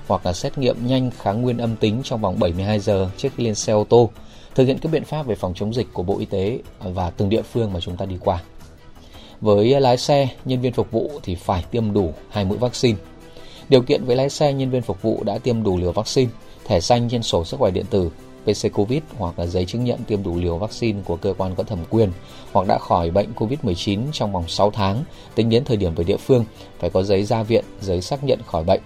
hoặc 0.08 0.26
là 0.26 0.34
xét 0.34 0.58
nghiệm 0.58 0.88
nhanh 0.88 1.12
kháng 1.12 1.42
nguyên 1.42 1.58
âm 1.58 1.76
tính 1.76 2.02
trong 2.04 2.22
vòng 2.22 2.40
72 2.40 2.80
giờ 2.80 3.10
trước 3.18 3.30
khi 3.38 3.44
lên 3.46 3.56
xe 3.56 3.74
ô 3.74 3.84
tô, 3.90 4.10
thực 4.56 4.66
hiện 4.66 4.78
các 4.78 4.92
biện 4.92 5.04
pháp 5.04 5.26
về 5.26 5.36
phòng 5.36 5.54
chống 5.56 5.74
dịch 5.74 5.88
của 5.94 6.04
Bộ 6.04 6.20
Y 6.20 6.26
tế 6.26 6.60
và 6.80 7.10
từng 7.10 7.30
địa 7.30 7.42
phương 7.42 7.74
mà 7.74 7.80
chúng 7.80 7.98
ta 7.98 8.06
đi 8.06 8.16
qua. 8.20 8.40
Với 9.42 9.82
lái 9.82 9.98
xe, 9.98 10.28
nhân 10.46 10.62
viên 10.62 10.74
phục 10.74 10.92
vụ 10.92 11.12
thì 11.24 11.36
phải 11.36 11.64
tiêm 11.72 11.94
đủ 11.94 12.14
hai 12.30 12.46
mũi 12.46 12.58
vaccine. 12.58 12.98
Điều 13.70 13.82
kiện 13.82 14.06
với 14.06 14.16
lái 14.16 14.30
xe, 14.30 14.54
nhân 14.54 14.70
viên 14.70 14.82
phục 14.82 15.02
vụ 15.02 15.24
đã 15.24 15.38
tiêm 15.38 15.64
đủ 15.64 15.78
liều 15.78 15.92
vaccine, 15.92 16.32
thẻ 16.66 16.80
xanh 16.80 17.10
trên 17.10 17.24
sổ 17.24 17.46
sức 17.46 17.60
khỏe 17.60 17.72
điện 17.72 17.86
tử 17.90 18.10
PC 18.46 18.74
COVID 18.74 19.02
hoặc 19.18 19.40
là 19.40 19.46
giấy 19.46 19.66
chứng 19.66 19.84
nhận 19.84 20.00
tiêm 20.08 20.24
đủ 20.24 20.38
liều 20.38 20.58
vaccine 20.58 21.00
của 21.06 21.16
cơ 21.16 21.34
quan 21.38 21.56
có 21.56 21.64
thẩm 21.64 21.80
quyền 21.90 22.12
hoặc 22.52 22.68
đã 22.68 22.78
khỏi 22.78 23.12
bệnh 23.12 23.34
COVID-19 23.36 24.00
trong 24.12 24.32
vòng 24.32 24.48
6 24.48 24.72
tháng 24.72 25.04
tính 25.36 25.50
đến 25.50 25.66
thời 25.66 25.78
điểm 25.78 25.96
về 25.96 26.04
địa 26.04 26.18
phương 26.18 26.46
phải 26.80 26.90
có 26.90 27.04
giấy 27.04 27.24
ra 27.24 27.44
viện, 27.44 27.66
giấy 27.82 28.02
xác 28.02 28.24
nhận 28.24 28.40
khỏi 28.46 28.64
bệnh. 28.64 28.82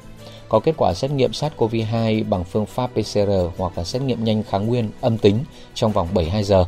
Có 0.50 0.60
kết 0.60 0.76
quả 0.78 0.94
xét 0.94 1.12
nghiệm 1.12 1.32
SARS-CoV-2 1.32 2.30
bằng 2.30 2.44
phương 2.44 2.66
pháp 2.66 2.88
PCR 2.94 3.32
hoặc 3.58 3.78
là 3.78 3.84
xét 3.84 4.02
nghiệm 4.02 4.24
nhanh 4.24 4.44
kháng 4.44 4.68
nguyên 4.68 4.90
âm 5.02 5.18
tính 5.18 5.40
trong 5.74 5.92
vòng 5.92 6.08
72 6.14 6.44
giờ. 6.44 6.66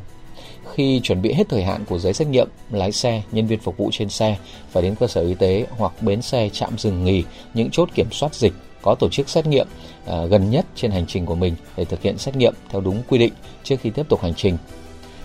Khi 0.73 0.99
chuẩn 1.03 1.21
bị 1.21 1.33
hết 1.33 1.49
thời 1.49 1.63
hạn 1.63 1.85
của 1.89 1.99
giấy 1.99 2.13
xét 2.13 2.27
nghiệm, 2.27 2.47
lái 2.71 2.91
xe, 2.91 3.21
nhân 3.31 3.47
viên 3.47 3.59
phục 3.59 3.77
vụ 3.77 3.89
trên 3.91 4.09
xe 4.09 4.37
phải 4.71 4.83
đến 4.83 4.95
cơ 4.95 5.07
sở 5.07 5.21
y 5.21 5.33
tế 5.33 5.65
hoặc 5.77 5.91
bến 6.01 6.21
xe 6.21 6.49
chạm 6.53 6.77
dừng 6.77 7.03
nghỉ 7.03 7.23
những 7.53 7.69
chốt 7.71 7.89
kiểm 7.95 8.11
soát 8.11 8.35
dịch 8.35 8.53
có 8.87 8.95
tổ 8.95 9.09
chức 9.09 9.29
xét 9.29 9.47
nghiệm 9.47 9.67
à, 10.05 10.25
gần 10.25 10.49
nhất 10.49 10.65
trên 10.75 10.91
hành 10.91 11.05
trình 11.07 11.25
của 11.25 11.35
mình 11.35 11.55
để 11.77 11.85
thực 11.85 12.01
hiện 12.01 12.17
xét 12.17 12.35
nghiệm 12.35 12.53
theo 12.69 12.81
đúng 12.81 13.01
quy 13.09 13.17
định 13.17 13.33
trước 13.63 13.75
khi 13.81 13.89
tiếp 13.89 14.05
tục 14.09 14.21
hành 14.21 14.33
trình. 14.33 14.57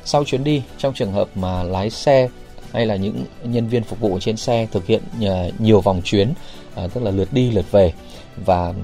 Sau 0.05 0.25
chuyến 0.25 0.45
đi, 0.45 0.63
trong 0.79 0.95
trường 0.95 1.13
hợp 1.13 1.29
mà 1.35 1.63
lái 1.63 1.91
xe 1.91 2.29
hay 2.73 2.87
là 2.87 2.97
những 2.97 3.25
nhân 3.45 3.69
viên 3.69 3.83
phục 3.83 4.01
vụ 4.01 4.19
trên 4.21 4.37
xe 4.37 4.67
thực 4.73 4.87
hiện 4.87 5.03
à, 5.21 5.49
nhiều 5.59 5.81
vòng 5.81 6.01
chuyến, 6.05 6.29
à, 6.75 6.87
tức 6.95 7.03
là 7.03 7.11
lượt 7.11 7.29
đi 7.33 7.51
lượt 7.51 7.71
về 7.71 7.93
và 8.45 8.75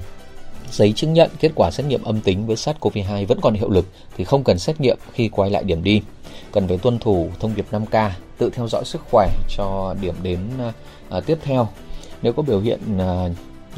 giấy 0.71 0.93
chứng 0.93 1.13
nhận 1.13 1.31
kết 1.41 1.53
quả 1.55 1.71
xét 1.71 1.87
nghiệm 1.87 2.03
âm 2.03 2.21
tính 2.21 2.47
với 2.47 2.57
SARS-CoV-2 2.57 3.27
vẫn 3.27 3.41
còn 3.41 3.55
hiệu 3.55 3.71
lực 3.71 3.87
thì 4.17 4.25
không 4.25 4.45
cần 4.45 4.59
xét 4.59 4.81
nghiệm 4.81 4.99
khi 5.13 5.29
quay 5.29 5.51
lại 5.51 5.65
điểm 5.65 5.83
đi. 5.83 6.03
Cần 6.53 6.69
phải 6.69 6.79
tuân 6.79 6.99
thủ 6.99 7.31
thông 7.41 7.55
điệp 7.55 7.67
5K, 7.71 8.11
tự 8.39 8.51
theo 8.51 8.69
dõi 8.69 8.85
sức 8.85 9.03
khỏe 9.11 9.29
cho 9.57 9.95
điểm 10.01 10.15
đến 10.23 10.39
à, 11.11 11.21
tiếp 11.21 11.39
theo. 11.43 11.69
Nếu 12.23 12.33
có 12.33 12.43
biểu 12.43 12.61
hiện 12.61 12.81
à, 12.99 13.29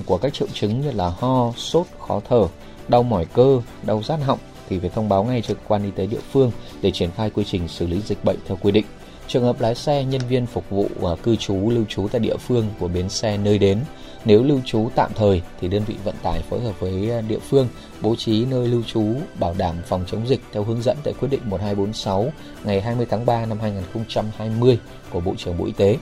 của 0.06 0.18
các 0.18 0.34
triệu 0.34 0.48
chứng 0.52 0.80
như 0.80 0.90
là 0.90 1.08
ho, 1.08 1.52
sốt, 1.56 1.86
khó 1.98 2.20
thở, 2.28 2.46
đau 2.88 3.02
mỏi 3.02 3.24
cơ, 3.24 3.60
đau 3.82 4.02
rát 4.02 4.20
họng 4.20 4.38
thì 4.68 4.78
phải 4.78 4.90
thông 4.90 5.08
báo 5.08 5.24
ngay 5.24 5.42
cho 5.42 5.54
cơ 5.54 5.60
quan 5.68 5.84
y 5.84 5.90
tế 5.90 6.06
địa 6.06 6.20
phương 6.32 6.50
để 6.82 6.90
triển 6.90 7.10
khai 7.16 7.30
quy 7.30 7.44
trình 7.44 7.68
xử 7.68 7.86
lý 7.86 8.00
dịch 8.00 8.24
bệnh 8.24 8.36
theo 8.46 8.58
quy 8.62 8.72
định. 8.72 8.84
Trường 9.28 9.42
hợp 9.42 9.60
lái 9.60 9.74
xe, 9.74 10.04
nhân 10.04 10.20
viên 10.28 10.46
phục 10.46 10.70
vụ 10.70 10.88
và 11.00 11.16
cư 11.16 11.36
trú 11.36 11.70
lưu 11.70 11.84
trú 11.88 12.08
tại 12.12 12.20
địa 12.20 12.36
phương 12.36 12.66
của 12.78 12.88
bến 12.88 13.08
xe 13.08 13.36
nơi 13.36 13.58
đến, 13.58 13.78
nếu 14.24 14.42
lưu 14.42 14.60
trú 14.64 14.88
tạm 14.94 15.10
thời 15.14 15.42
thì 15.60 15.68
đơn 15.68 15.82
vị 15.86 15.94
vận 16.04 16.14
tải 16.22 16.42
phối 16.42 16.60
hợp 16.60 16.80
với 16.80 17.10
à, 17.10 17.20
địa 17.20 17.38
phương 17.38 17.68
bố 18.00 18.16
trí 18.16 18.44
nơi 18.44 18.68
lưu 18.68 18.82
trú 18.82 19.04
bảo 19.40 19.54
đảm 19.58 19.74
phòng 19.86 20.04
chống 20.06 20.28
dịch 20.28 20.40
theo 20.52 20.64
hướng 20.64 20.82
dẫn 20.82 20.96
tại 21.04 21.14
quyết 21.20 21.28
định 21.28 21.40
1246 21.44 22.32
ngày 22.64 22.80
20 22.80 23.06
tháng 23.10 23.26
3 23.26 23.46
năm 23.46 23.58
2020 23.60 24.78
của 25.10 25.20
Bộ 25.20 25.34
trưởng 25.38 25.58
Bộ 25.58 25.64
Y 25.64 25.72
tế. 25.72 25.96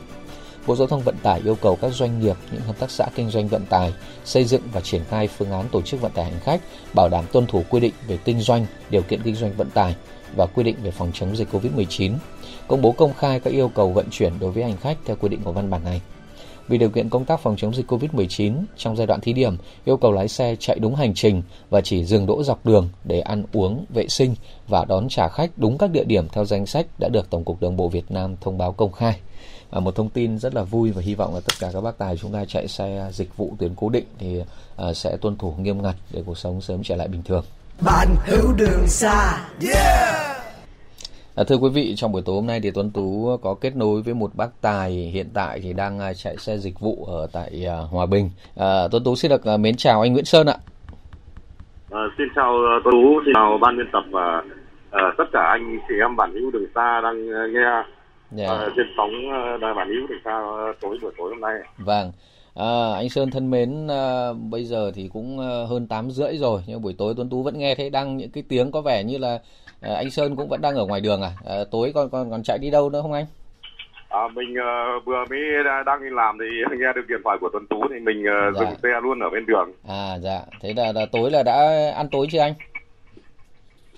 Bộ 0.67 0.77
Giao 0.77 0.87
thông 0.87 1.00
Vận 1.00 1.17
tải 1.23 1.41
yêu 1.45 1.55
cầu 1.55 1.77
các 1.77 1.93
doanh 1.93 2.21
nghiệp, 2.21 2.37
những 2.53 2.61
hợp 2.61 2.79
tác 2.79 2.91
xã 2.91 3.07
kinh 3.15 3.31
doanh 3.31 3.49
vận 3.49 3.65
tải 3.67 3.93
xây 4.25 4.45
dựng 4.45 4.62
và 4.73 4.81
triển 4.81 5.05
khai 5.05 5.29
phương 5.29 5.50
án 5.50 5.69
tổ 5.73 5.83
chức 5.83 6.00
vận 6.00 6.12
tải 6.12 6.25
hành 6.25 6.41
khách, 6.41 6.61
bảo 6.95 7.09
đảm 7.09 7.25
tuân 7.33 7.47
thủ 7.47 7.62
quy 7.71 7.81
định 7.81 7.95
về 8.07 8.19
kinh 8.25 8.41
doanh, 8.41 8.67
điều 8.91 9.03
kiện 9.03 9.23
kinh 9.23 9.35
doanh 9.35 9.53
vận 9.53 9.71
tải 9.71 9.97
và 10.37 10.47
quy 10.47 10.62
định 10.62 10.77
về 10.83 10.91
phòng 10.91 11.11
chống 11.15 11.37
dịch 11.37 11.49
COVID-19. 11.53 12.12
Công 12.69 12.83
bố 12.83 12.93
công 12.93 13.15
khai 13.15 13.41
các 13.41 13.53
yêu 13.53 13.71
cầu 13.75 13.93
vận 13.93 14.07
chuyển 14.11 14.33
đối 14.41 14.50
với 14.50 14.62
hành 14.62 14.77
khách 14.77 14.97
theo 15.05 15.17
quy 15.21 15.29
định 15.29 15.41
của 15.45 15.53
văn 15.53 15.71
bản 15.71 15.85
này. 15.85 16.00
Vì 16.69 16.79
điều 16.79 16.91
kiện 16.91 17.09
công 17.09 17.25
tác 17.25 17.41
phòng 17.41 17.57
chống 17.57 17.75
dịch 17.75 17.91
COVID-19 17.93 18.55
trong 18.77 18.97
giai 18.97 19.07
đoạn 19.07 19.21
thí 19.21 19.33
điểm, 19.33 19.57
yêu 19.85 19.97
cầu 19.97 20.12
lái 20.12 20.29
xe 20.29 20.57
chạy 20.61 20.79
đúng 20.79 20.95
hành 20.95 21.15
trình 21.15 21.43
và 21.71 21.81
chỉ 21.81 22.05
dừng 22.05 22.27
đỗ 22.27 22.43
dọc 22.43 22.67
đường 22.67 22.88
để 23.05 23.21
ăn 23.21 23.45
uống, 23.53 23.85
vệ 23.88 24.09
sinh 24.09 24.35
và 24.69 24.85
đón 24.85 25.09
trả 25.09 25.29
khách 25.29 25.50
đúng 25.57 25.79
các 25.79 25.91
địa 25.91 26.05
điểm 26.05 26.29
theo 26.29 26.45
danh 26.45 26.67
sách 26.67 26.87
đã 26.99 27.09
được 27.09 27.31
Tổng 27.31 27.45
cục 27.45 27.61
Đường 27.61 27.77
bộ 27.77 27.88
Việt 27.88 28.11
Nam 28.11 28.37
thông 28.41 28.59
báo 28.59 28.73
công 28.73 28.93
khai 28.93 29.21
à, 29.70 29.80
một 29.80 29.94
thông 29.94 30.08
tin 30.08 30.38
rất 30.38 30.54
là 30.54 30.62
vui 30.62 30.90
và 30.90 31.02
hy 31.02 31.14
vọng 31.14 31.34
là 31.34 31.40
tất 31.40 31.54
cả 31.60 31.68
các 31.72 31.80
bác 31.80 31.98
tài 31.98 32.16
chúng 32.16 32.32
ta 32.32 32.44
chạy 32.44 32.68
xe 32.68 33.08
dịch 33.12 33.37
vụ 33.37 33.56
tuyến 33.58 33.75
cố 33.76 33.88
định 33.88 34.06
thì 34.18 34.42
à, 34.76 34.92
sẽ 34.92 35.16
tuân 35.20 35.37
thủ 35.37 35.54
nghiêm 35.58 35.82
ngặt 35.82 35.94
để 36.12 36.22
cuộc 36.26 36.38
sống 36.38 36.60
sớm 36.60 36.82
trở 36.82 36.96
lại 36.96 37.08
bình 37.08 37.22
thường. 37.22 37.44
Bạn 37.84 38.08
hữu 38.26 38.52
đường 38.56 38.87
xa. 38.87 39.38
Yeah! 39.62 40.37
À, 41.34 41.44
thưa 41.44 41.56
quý 41.56 41.68
vị, 41.68 41.94
trong 41.96 42.12
buổi 42.12 42.22
tối 42.22 42.34
hôm 42.34 42.46
nay 42.46 42.60
thì 42.60 42.70
Tuấn 42.70 42.90
Tú 42.90 43.37
có 43.42 43.54
kết 43.54 43.76
nối 43.76 44.02
với 44.02 44.14
một 44.14 44.30
bác 44.34 44.48
tài 44.60 44.90
hiện 44.90 45.28
tại 45.34 45.60
thì 45.62 45.72
đang 45.72 45.98
à, 45.98 46.14
chạy 46.14 46.37
xe 46.37 46.58
dịch 46.58 46.80
vụ 46.80 47.04
ở 47.04 47.26
tại 47.32 47.66
uh, 47.66 47.90
Hòa 47.90 48.06
Bình. 48.06 48.30
À, 48.56 48.88
Tuấn 48.90 49.04
Tú 49.04 49.16
xin 49.16 49.30
được 49.30 49.54
uh, 49.54 49.60
mến 49.60 49.76
chào 49.76 50.00
anh 50.00 50.12
Nguyễn 50.12 50.25
Sơn 50.25 50.46
ạ. 50.46 50.56
À, 51.90 52.00
xin 52.18 52.26
chào 52.37 52.52
Tuấn 52.84 52.92
Tú, 52.92 53.20
xin 53.25 53.34
chào 53.34 53.58
ban 53.60 53.76
biên 53.76 53.87
tập 53.92 54.04
và 54.10 54.42
uh, 54.88 55.14
tất 55.18 55.25
cả 55.32 55.40
anh 55.50 55.78
chị 55.88 55.94
em 56.00 56.16
bản 56.16 56.32
hữu 56.34 56.50
đường 56.50 56.66
xa 56.75 57.00
đang 57.00 57.28
uh, 57.28 57.54
nghe 57.54 57.60
yeah. 57.60 57.87
Dạ. 58.30 58.52
uh, 58.52 58.73
trên 58.76 58.87
sóng 58.97 59.11
uh, 59.11 59.61
đài 59.61 59.75
bản 59.75 59.88
hữu 59.88 60.06
thì 60.08 60.14
sao 60.25 60.68
uh, 60.70 60.80
tối 60.80 60.99
buổi 61.02 61.12
tối 61.18 61.30
hôm 61.30 61.40
nay 61.40 61.54
vâng 61.78 62.12
À, 62.58 62.94
anh 62.97 63.08
Sơn 63.08 63.30
thân 63.30 63.50
mến, 63.50 63.88
à, 63.90 64.32
bây 64.50 64.64
giờ 64.64 64.92
thì 64.94 65.11
cũng 65.12 65.40
à, 65.40 65.50
hơn 65.68 65.87
8 65.88 66.11
rưỡi 66.11 66.37
rồi 66.37 66.61
nhưng 66.66 66.82
buổi 66.82 66.94
tối 66.99 67.14
Tuấn 67.16 67.30
Tú 67.30 67.42
vẫn 67.42 67.58
nghe 67.58 67.75
thấy 67.75 67.90
đăng 67.90 68.16
những 68.16 68.30
cái 68.30 68.44
tiếng 68.49 68.70
có 68.70 68.80
vẻ 68.80 69.04
như 69.04 69.18
là 69.18 69.38
à, 69.80 69.94
anh 69.94 70.11
Sơn 70.11 70.37
cũng 70.37 70.49
vẫn 70.49 70.61
đang 70.61 70.75
ở 70.75 70.87
ngoài 70.87 71.00
đường 71.00 71.23
à? 71.23 71.30
à 71.47 71.54
tối 71.70 71.92
còn 71.94 72.11
còn 72.11 72.30
còn 72.30 72.42
chạy 72.42 72.58
đi 72.58 72.70
đâu 72.70 72.90
nữa 72.90 73.02
không 73.02 73.12
anh? 73.12 73.26
À, 74.08 74.28
mình 74.35 74.54
uh, 74.54 75.04
vừa 75.04 75.25
mới 75.30 75.40
đang 75.87 76.02
đi 76.02 76.11
làm 76.11 76.38
thì 76.40 76.76
nghe 76.78 76.92
được 76.94 77.04
điện 77.08 77.20
thoại 77.25 77.38
của 77.40 77.49
Tuấn 77.52 77.66
Tú 77.66 77.82
thì 77.90 78.00
mình 78.00 78.23
uh, 78.23 78.54
dạ. 78.54 78.61
dừng 78.61 78.78
xe 78.82 79.00
luôn 79.02 79.20
ở 79.20 79.30
bên 79.30 79.47
đường. 79.47 79.73
À 79.88 80.18
dạ, 80.18 80.40
thế 80.61 80.75
là, 80.76 80.92
là 80.92 81.06
tối 81.12 81.30
là 81.30 81.42
đã 81.42 81.92
ăn 81.97 82.08
tối 82.11 82.26
chưa 82.30 82.40
anh? 82.40 82.52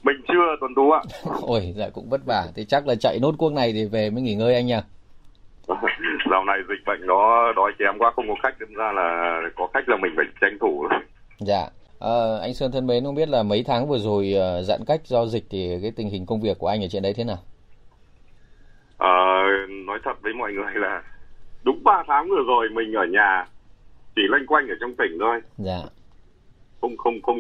Mình 0.03 0.17
chưa 0.29 0.57
Tuấn 0.61 0.75
Tú 0.77 0.91
ạ. 0.91 1.01
Ôi, 1.43 1.73
dạ 1.77 1.89
cũng 1.93 2.09
vất 2.09 2.21
vả. 2.27 2.47
Thì 2.55 2.65
chắc 2.65 2.87
là 2.87 2.95
chạy 2.95 3.19
nốt 3.23 3.35
cuốc 3.39 3.53
này 3.53 3.73
thì 3.73 3.85
về 3.85 4.11
mới 4.11 4.23
nghỉ 4.23 4.35
ngơi 4.35 4.55
anh 4.55 4.67
nhỉ? 4.67 4.81
Dạo 6.31 6.45
này 6.45 6.59
dịch 6.69 6.85
bệnh 6.87 7.07
nó 7.07 7.53
đói 7.53 7.73
kém 7.79 7.99
quá 7.99 8.13
không 8.17 8.29
có 8.29 8.35
khách 8.43 8.55
nên 8.61 8.75
ra 8.75 8.93
là 8.93 9.41
có 9.57 9.69
khách 9.75 9.89
là 9.89 9.97
mình 9.97 10.13
phải 10.17 10.25
tranh 10.41 10.59
thủ. 10.61 10.89
Dạ. 11.39 11.67
À, 12.01 12.39
anh 12.43 12.55
Sơn 12.55 12.73
thân 12.73 12.87
mến, 12.87 13.05
không 13.05 13.15
biết 13.15 13.29
là 13.29 13.43
mấy 13.43 13.65
tháng 13.67 13.89
vừa 13.89 13.99
rồi 13.99 14.35
uh, 14.37 14.65
giãn 14.65 14.81
cách 14.87 15.01
do 15.05 15.27
dịch 15.27 15.45
thì 15.51 15.79
cái 15.83 15.93
tình 15.97 16.11
hình 16.11 16.27
công 16.27 16.41
việc 16.41 16.59
của 16.59 16.67
anh 16.67 16.85
ở 16.85 16.89
trên 16.91 17.03
đấy 17.03 17.15
thế 17.17 17.25
nào? 17.25 17.39
À, 18.99 19.15
nói 19.87 19.99
thật 20.05 20.23
với 20.23 20.33
mọi 20.35 20.53
người 20.53 20.75
là 20.75 21.03
đúng 21.65 21.85
3 21.85 22.03
tháng 22.07 22.29
vừa 22.29 22.43
rồi 22.47 22.69
mình 22.73 22.93
ở 22.93 23.05
nhà 23.05 23.47
chỉ 24.17 24.23
loanh 24.29 24.47
quanh 24.47 24.69
ở 24.69 24.75
trong 24.81 24.95
tỉnh 24.97 25.19
thôi. 25.21 25.41
Dạ. 25.59 25.81
Không 26.81 26.97
không 26.97 27.23
không 27.23 27.37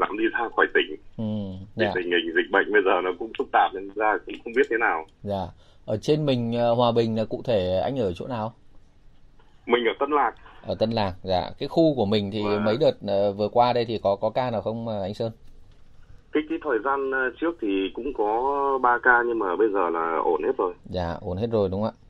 dám 0.00 0.18
đi 0.18 0.24
ra 0.32 0.48
khỏi 0.56 0.66
tỉnh. 0.74 0.96
Ừ, 1.16 1.24
dạ. 1.76 1.92
tình 1.94 2.10
hình 2.10 2.34
dịch 2.34 2.50
bệnh 2.50 2.72
bây 2.72 2.82
giờ 2.84 3.00
nó 3.04 3.10
cũng 3.18 3.32
phức 3.38 3.48
tạp 3.52 3.74
nên 3.74 3.90
ra 3.94 4.18
cũng 4.26 4.34
không 4.44 4.52
biết 4.56 4.66
thế 4.70 4.76
nào. 4.80 5.06
Dạ. 5.22 5.46
Ở 5.86 5.96
trên 5.96 6.26
mình 6.26 6.52
Hòa 6.76 6.92
Bình 6.92 7.16
là 7.16 7.24
cụ 7.24 7.42
thể 7.44 7.80
anh 7.84 7.98
ở 7.98 8.12
chỗ 8.12 8.26
nào? 8.26 8.54
Mình 9.66 9.84
ở 9.84 9.92
Tân 9.98 10.10
Lạc 10.10 10.34
ở 10.66 10.74
Tân 10.74 10.90
Lạc 10.90 11.12
dạ 11.22 11.50
cái 11.58 11.68
khu 11.68 11.94
của 11.94 12.06
mình 12.06 12.30
thì 12.32 12.42
wow. 12.42 12.64
mấy 12.64 12.76
đợt 12.80 12.96
uh, 13.30 13.36
vừa 13.36 13.48
qua 13.48 13.72
đây 13.72 13.84
thì 13.84 13.98
có 14.02 14.16
có 14.16 14.30
ca 14.30 14.50
nào 14.50 14.60
không 14.60 14.86
uh, 14.86 15.02
anh 15.02 15.14
Sơn 15.14 15.32
cái 16.32 16.42
cái 16.48 16.58
thời 16.64 16.78
gian 16.84 17.10
ờ, 17.10 17.30
trước 17.40 17.56
thì 17.60 17.90
cũng 17.94 18.12
có 18.14 18.78
3 18.82 18.98
ca 19.02 19.22
nhưng 19.26 19.38
mà 19.38 19.56
bây 19.56 19.68
giờ 19.72 19.90
là 19.90 20.16
ổn 20.24 20.42
hết 20.42 20.52
rồi 20.58 20.74
dạ 20.84 21.16
ổn 21.20 21.36
hết 21.36 21.46
rồi 21.50 21.68
đúng 21.68 21.82
không 21.82 21.90
ạ 21.90 22.07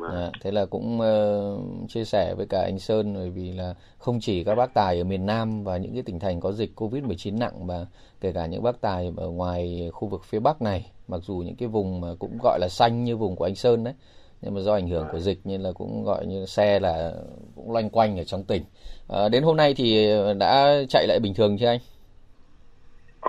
vâng. 0.00 0.10
dạ, 0.14 0.30
thế 0.42 0.50
là 0.50 0.66
cũng 0.66 1.00
uh, 1.00 1.90
chia 1.90 2.04
sẻ 2.04 2.34
với 2.34 2.46
cả 2.46 2.62
anh 2.62 2.78
Sơn 2.78 3.14
bởi 3.14 3.30
vì 3.30 3.52
là 3.52 3.74
không 3.98 4.20
chỉ 4.20 4.44
các 4.44 4.54
bác 4.54 4.74
tài 4.74 4.98
ở 4.98 5.04
miền 5.04 5.26
Nam 5.26 5.64
và 5.64 5.76
những 5.76 5.94
cái 5.94 6.02
tỉnh 6.02 6.18
thành 6.18 6.40
có 6.40 6.52
dịch 6.52 6.72
Covid-19 6.76 7.38
nặng 7.38 7.66
mà 7.66 7.86
kể 8.20 8.32
cả 8.32 8.46
những 8.46 8.62
bác 8.62 8.80
tài 8.80 9.12
ở 9.16 9.28
ngoài 9.28 9.90
khu 9.92 10.08
vực 10.08 10.24
phía 10.24 10.40
Bắc 10.40 10.62
này 10.62 10.90
mặc 11.08 11.20
dù 11.22 11.34
những 11.36 11.56
cái 11.56 11.68
vùng 11.68 12.00
mà 12.00 12.08
cũng 12.18 12.38
gọi 12.42 12.58
là 12.60 12.68
xanh 12.70 13.04
như 13.04 13.16
vùng 13.16 13.36
của 13.36 13.44
anh 13.44 13.54
Sơn 13.54 13.84
đấy 13.84 13.94
nhưng 14.42 14.54
mà 14.54 14.60
do 14.60 14.74
ảnh 14.74 14.88
hưởng 14.88 15.06
của 15.12 15.20
dịch 15.20 15.40
nên 15.44 15.60
là 15.60 15.72
cũng 15.72 16.04
gọi 16.04 16.26
như 16.26 16.46
xe 16.46 16.80
là 16.80 17.12
cũng 17.56 17.72
loanh 17.72 17.90
quanh 17.90 18.18
ở 18.18 18.24
trong 18.24 18.44
tỉnh. 18.44 18.62
À, 19.08 19.28
đến 19.28 19.42
hôm 19.42 19.56
nay 19.56 19.74
thì 19.74 20.08
đã 20.38 20.82
chạy 20.88 21.06
lại 21.06 21.18
bình 21.22 21.34
thường 21.34 21.58
chưa 21.58 21.66
anh 21.66 21.80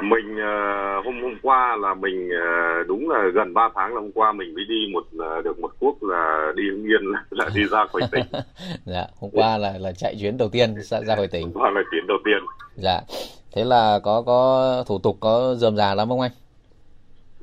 mình 0.01 0.35
uh, 0.35 1.05
hôm 1.05 1.21
hôm 1.23 1.35
qua 1.41 1.75
là 1.75 1.93
mình 1.93 2.29
uh, 2.29 2.87
đúng 2.87 3.09
là 3.09 3.23
gần 3.33 3.53
3 3.53 3.69
tháng 3.75 3.95
là 3.95 4.01
hôm 4.01 4.11
qua 4.11 4.31
mình 4.31 4.55
mới 4.55 4.65
đi 4.69 4.87
một 4.93 5.05
uh, 5.15 5.45
được 5.45 5.59
một 5.59 5.71
quốc 5.79 6.03
là 6.03 6.51
đi 6.55 6.63
Hưng 6.69 6.85
Yên 6.85 7.01
là, 7.11 7.23
là 7.29 7.49
đi 7.55 7.63
ra 7.71 7.85
khỏi 7.85 8.01
tỉnh. 8.11 8.25
dạ, 8.85 9.05
hôm 9.19 9.31
qua 9.33 9.57
là 9.57 9.73
là 9.79 9.91
chạy 9.91 10.15
chuyến 10.21 10.37
đầu 10.37 10.49
tiên 10.49 10.75
ra, 10.81 10.99
ra 11.01 11.15
khỏi 11.15 11.27
tỉnh. 11.27 11.43
Hôm 11.43 11.63
qua 11.63 11.69
là 11.69 11.81
chuyến 11.91 12.07
đầu 12.07 12.17
tiên. 12.25 12.37
Dạ. 12.75 13.01
Thế 13.55 13.63
là 13.63 13.99
có 14.03 14.23
có 14.25 14.83
thủ 14.87 14.99
tục 15.03 15.17
có 15.19 15.55
dườm 15.57 15.75
già 15.75 15.95
lắm 15.95 16.09
không 16.09 16.21
anh? 16.21 16.31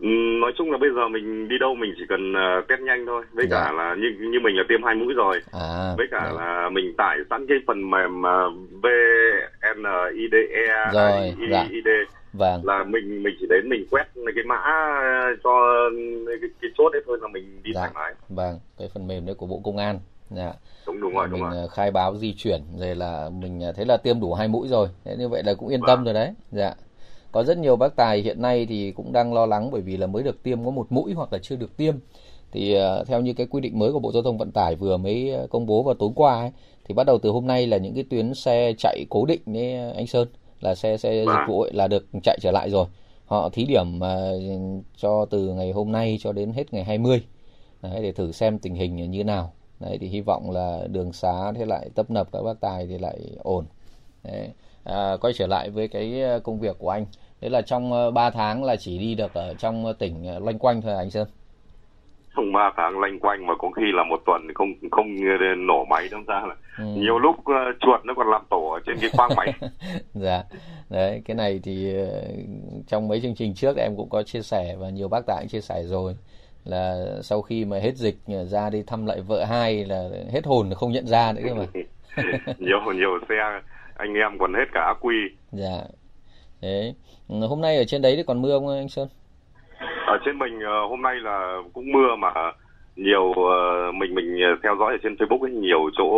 Ừ, 0.01 0.09
nói 0.41 0.53
chung 0.59 0.71
là 0.71 0.79
bây 0.79 0.91
giờ 0.95 1.09
mình 1.09 1.49
đi 1.49 1.59
đâu 1.59 1.75
mình 1.75 1.95
chỉ 1.97 2.05
cần 2.09 2.33
uh, 2.33 2.69
test 2.69 2.81
nhanh 2.81 3.07
thôi 3.07 3.25
với 3.33 3.47
dạ. 3.51 3.57
cả 3.57 3.73
là 3.73 3.95
như 3.95 4.29
như 4.31 4.41
mình 4.41 4.57
là 4.57 4.63
tiêm 4.69 4.83
hai 4.83 4.95
mũi 4.95 5.15
rồi 5.15 5.41
à, 5.53 5.95
với 5.97 6.07
cả 6.11 6.21
dạ. 6.25 6.33
là 6.41 6.71
mình 6.71 6.95
tải 6.97 7.19
sẵn 7.31 7.47
cái 7.47 7.59
phần 7.67 7.91
mềm 7.91 8.21
uh, 8.21 8.25
VNIDE 8.83 10.37
rồi 10.93 11.35
ID, 11.41 11.51
dạ. 11.51 11.67
ID 11.71 11.89
vâng. 12.35 12.65
là 12.65 12.85
mình 12.85 13.23
mình 13.23 13.35
chỉ 13.41 13.47
đến 13.51 13.69
mình 13.69 13.87
quét 13.91 14.05
cái 14.35 14.45
mã 14.47 14.63
cho 15.45 15.51
cái, 16.27 16.51
cái 16.63 16.71
chốt 16.79 16.91
đấy 16.93 17.03
thôi 17.07 17.19
là 17.23 17.29
mình 17.29 17.63
đi 17.63 17.71
dạ. 17.75 17.81
thoải 17.81 17.91
mái 17.95 18.15
vâng 18.29 18.59
cái 18.79 18.89
phần 18.95 19.07
mềm 19.07 19.27
đấy 19.27 19.35
của 19.35 19.47
bộ 19.47 19.61
công 19.65 19.77
an 19.77 19.99
dạ 20.31 20.53
đúng 20.87 21.01
đúng 21.01 21.15
rồi 21.15 21.29
mình 21.29 21.41
đúng 21.41 21.51
rồi. 21.51 21.69
khai 21.69 21.91
báo 21.91 22.17
di 22.17 22.35
chuyển 22.35 22.63
rồi 22.77 22.95
là 22.95 23.31
mình 23.41 23.63
thấy 23.77 23.87
là 23.87 23.97
tiêm 23.97 24.21
đủ 24.21 24.35
hai 24.35 24.49
mũi 24.49 24.69
rồi 24.69 24.89
thế 25.05 25.17
như 25.19 25.29
vậy 25.29 25.43
là 25.43 25.55
cũng 25.55 25.69
yên 25.69 25.81
vâng. 25.81 25.89
tâm 25.89 26.05
rồi 26.05 26.15
đấy 26.15 26.33
dạ 26.51 26.75
có 27.33 27.45
rất 27.45 27.59
nhiều 27.59 27.77
bác 27.77 27.97
tài 27.97 28.21
hiện 28.21 28.43
nay 28.43 28.67
thì 28.69 28.93
cũng 28.93 29.13
đang 29.13 29.35
lo 29.35 29.47
lắng 29.47 29.71
bởi 29.71 29.81
vì 29.81 29.97
là 29.97 30.07
mới 30.07 30.23
được 30.23 30.43
tiêm 30.43 30.65
có 30.65 30.71
một 30.71 30.87
mũi 30.93 31.13
hoặc 31.13 31.33
là 31.33 31.39
chưa 31.39 31.57
được 31.57 31.77
tiêm 31.77 31.95
thì 32.53 32.77
uh, 33.01 33.07
theo 33.07 33.21
như 33.21 33.33
cái 33.33 33.47
quy 33.47 33.61
định 33.61 33.79
mới 33.79 33.93
của 33.93 33.99
Bộ 33.99 34.13
Giao 34.13 34.23
thông 34.23 34.39
Vận 34.39 34.53
tải 34.53 34.75
vừa 34.75 34.97
mới 34.97 35.31
ờ, 35.31 35.47
công 35.51 35.67
bố 35.67 35.83
vào 35.83 35.95
tối 35.95 36.11
qua 36.15 36.41
ấy, 36.41 36.51
thì 36.85 36.95
bắt 36.95 37.05
đầu 37.07 37.19
từ 37.19 37.31
hôm 37.31 37.47
nay 37.47 37.67
là 37.67 37.77
những 37.77 37.95
cái 37.95 38.05
tuyến 38.11 38.35
xe 38.35 38.73
chạy 38.79 39.07
cố 39.11 39.27
định 39.27 39.41
đấy 39.47 39.93
anh 39.97 40.07
Sơn 40.07 40.29
là 40.61 40.75
xe 40.75 40.97
xe 40.97 41.11
dịch 41.13 41.27
vâng. 41.27 41.49
vụ 41.49 41.63
ấy, 41.63 41.73
là 41.73 41.89
được 41.89 42.07
chạy 42.23 42.39
trở 42.41 42.51
lại 42.51 42.71
rồi 42.71 42.87
họ 43.27 43.49
thí 43.49 43.65
điểm 43.65 43.97
uh, 43.99 44.85
cho 44.97 45.27
từ 45.31 45.49
ngày 45.49 45.73
hôm 45.73 45.93
nay 45.93 46.19
cho 46.21 46.33
đến 46.33 46.53
hết 46.53 46.75
ngày 46.75 46.85
20 46.85 47.23
đấy, 47.83 48.03
để 48.03 48.13
thử 48.13 48.33
xem 48.33 48.59
tình 48.59 48.75
hình 48.75 49.11
như 49.11 49.25
nào 49.25 49.53
đấy 49.81 49.99
thì 50.01 50.09
hy 50.09 50.21
vọng 50.21 50.51
là 50.51 50.87
đường 50.91 51.13
xá 51.13 51.53
thế 51.53 51.67
lại 51.67 51.91
tấp 51.95 52.11
nập 52.11 52.33
các 52.33 52.43
bác 52.43 52.61
tài 52.61 52.87
thì 52.87 52.99
lại 52.99 53.19
ổn 53.39 53.65
đấy. 54.23 54.49
À, 54.85 55.17
quay 55.21 55.33
trở 55.37 55.47
lại 55.47 55.71
với 55.71 55.89
cái 55.89 56.23
công 56.45 56.61
việc 56.61 56.77
của 56.79 56.91
anh 56.91 57.07
Thế 57.45 57.51
là 57.51 57.63
trong 57.63 58.15
3 58.15 58.25
ờ, 58.25 58.31
tháng 58.31 58.65
là 58.65 58.77
chỉ 58.77 58.99
đi 58.99 59.15
được 59.15 59.35
ở 59.35 59.55
trong 59.55 59.95
tỉnh 59.99 60.45
loanh 60.45 60.59
quanh 60.59 60.83
thôi 60.83 60.93
à, 60.93 60.99
anh 60.99 61.11
Sơn? 61.11 61.29
Trong 62.37 62.53
3 62.53 62.73
tháng 62.77 62.99
loanh 62.99 63.19
quanh 63.21 63.47
mà 63.47 63.55
có 63.59 63.71
khi 63.71 63.83
là 63.93 64.05
một 64.05 64.21
tuần 64.27 64.55
không 64.55 64.69
không 64.91 65.07
nổ 65.67 65.85
máy 65.85 66.09
đâm 66.11 66.25
ra 66.25 66.43
là 66.49 66.55
ừ. 66.79 66.85
nhiều 66.85 67.19
lúc 67.19 67.37
uh, 67.39 67.77
chuột 67.81 68.05
nó 68.05 68.15
còn 68.15 68.31
làm 68.31 68.43
tổ 68.51 68.71
ở 68.71 68.81
trên 68.87 68.97
cái 69.01 69.11
khoang 69.11 69.31
máy. 69.37 69.53
dạ. 70.15 70.43
Đấy, 70.91 71.23
cái 71.25 71.35
này 71.35 71.61
thì 71.63 71.95
trong 72.87 73.09
mấy 73.09 73.21
chương 73.21 73.35
trình 73.35 73.55
trước 73.55 73.77
em 73.77 73.93
cũng 73.97 74.09
có 74.11 74.23
chia 74.23 74.43
sẻ 74.43 74.77
và 74.79 74.91
nhiều 74.91 75.09
bác 75.09 75.27
tài 75.27 75.37
cũng 75.41 75.49
chia 75.49 75.61
sẻ 75.61 75.83
rồi 75.83 76.17
là 76.65 77.05
sau 77.23 77.43
khi 77.43 77.65
mà 77.65 77.79
hết 77.79 77.97
dịch 77.97 78.17
ra 78.51 78.71
đi 78.71 78.83
thăm 78.87 79.07
lại 79.07 79.21
vợ 79.21 79.45
hai 79.45 79.85
là 79.85 80.09
hết 80.33 80.47
hồn 80.47 80.71
không 80.75 80.93
nhận 80.93 81.07
ra 81.07 81.33
nữa 81.33 81.43
cơ 81.45 81.55
mà. 81.55 81.67
nhiều 82.59 82.79
nhiều 82.95 83.19
xe 83.29 83.35
anh 83.97 84.15
em 84.15 84.39
còn 84.39 84.55
hết 84.55 84.65
cả 84.73 84.95
quy. 85.01 85.15
Dạ. 85.53 85.83
Ừ, 86.61 86.93
hôm 87.29 87.61
nay 87.61 87.77
ở 87.77 87.85
trên 87.85 88.03
đấy 88.03 88.17
thì 88.17 88.23
còn 88.23 88.43
mưa 88.43 88.59
không 88.59 88.69
anh 88.69 88.89
Sơn? 88.89 89.09
Ở 90.15 90.19
trên 90.25 90.39
mình 90.39 90.61
ờ, 90.61 90.87
hôm 90.91 91.03
nay 91.03 91.17
là 91.17 91.59
cũng 91.73 91.93
mưa 91.93 92.17
mà 92.19 92.33
nhiều 92.97 93.33
ờ, 93.33 93.93
mình 93.93 94.15
mình 94.15 94.27
theo 94.63 94.77
dõi 94.79 94.93
ở 94.93 94.99
trên 95.03 95.15
Facebook 95.15 95.43
ấy, 95.43 95.51
nhiều 95.51 95.91
chỗ 95.99 96.09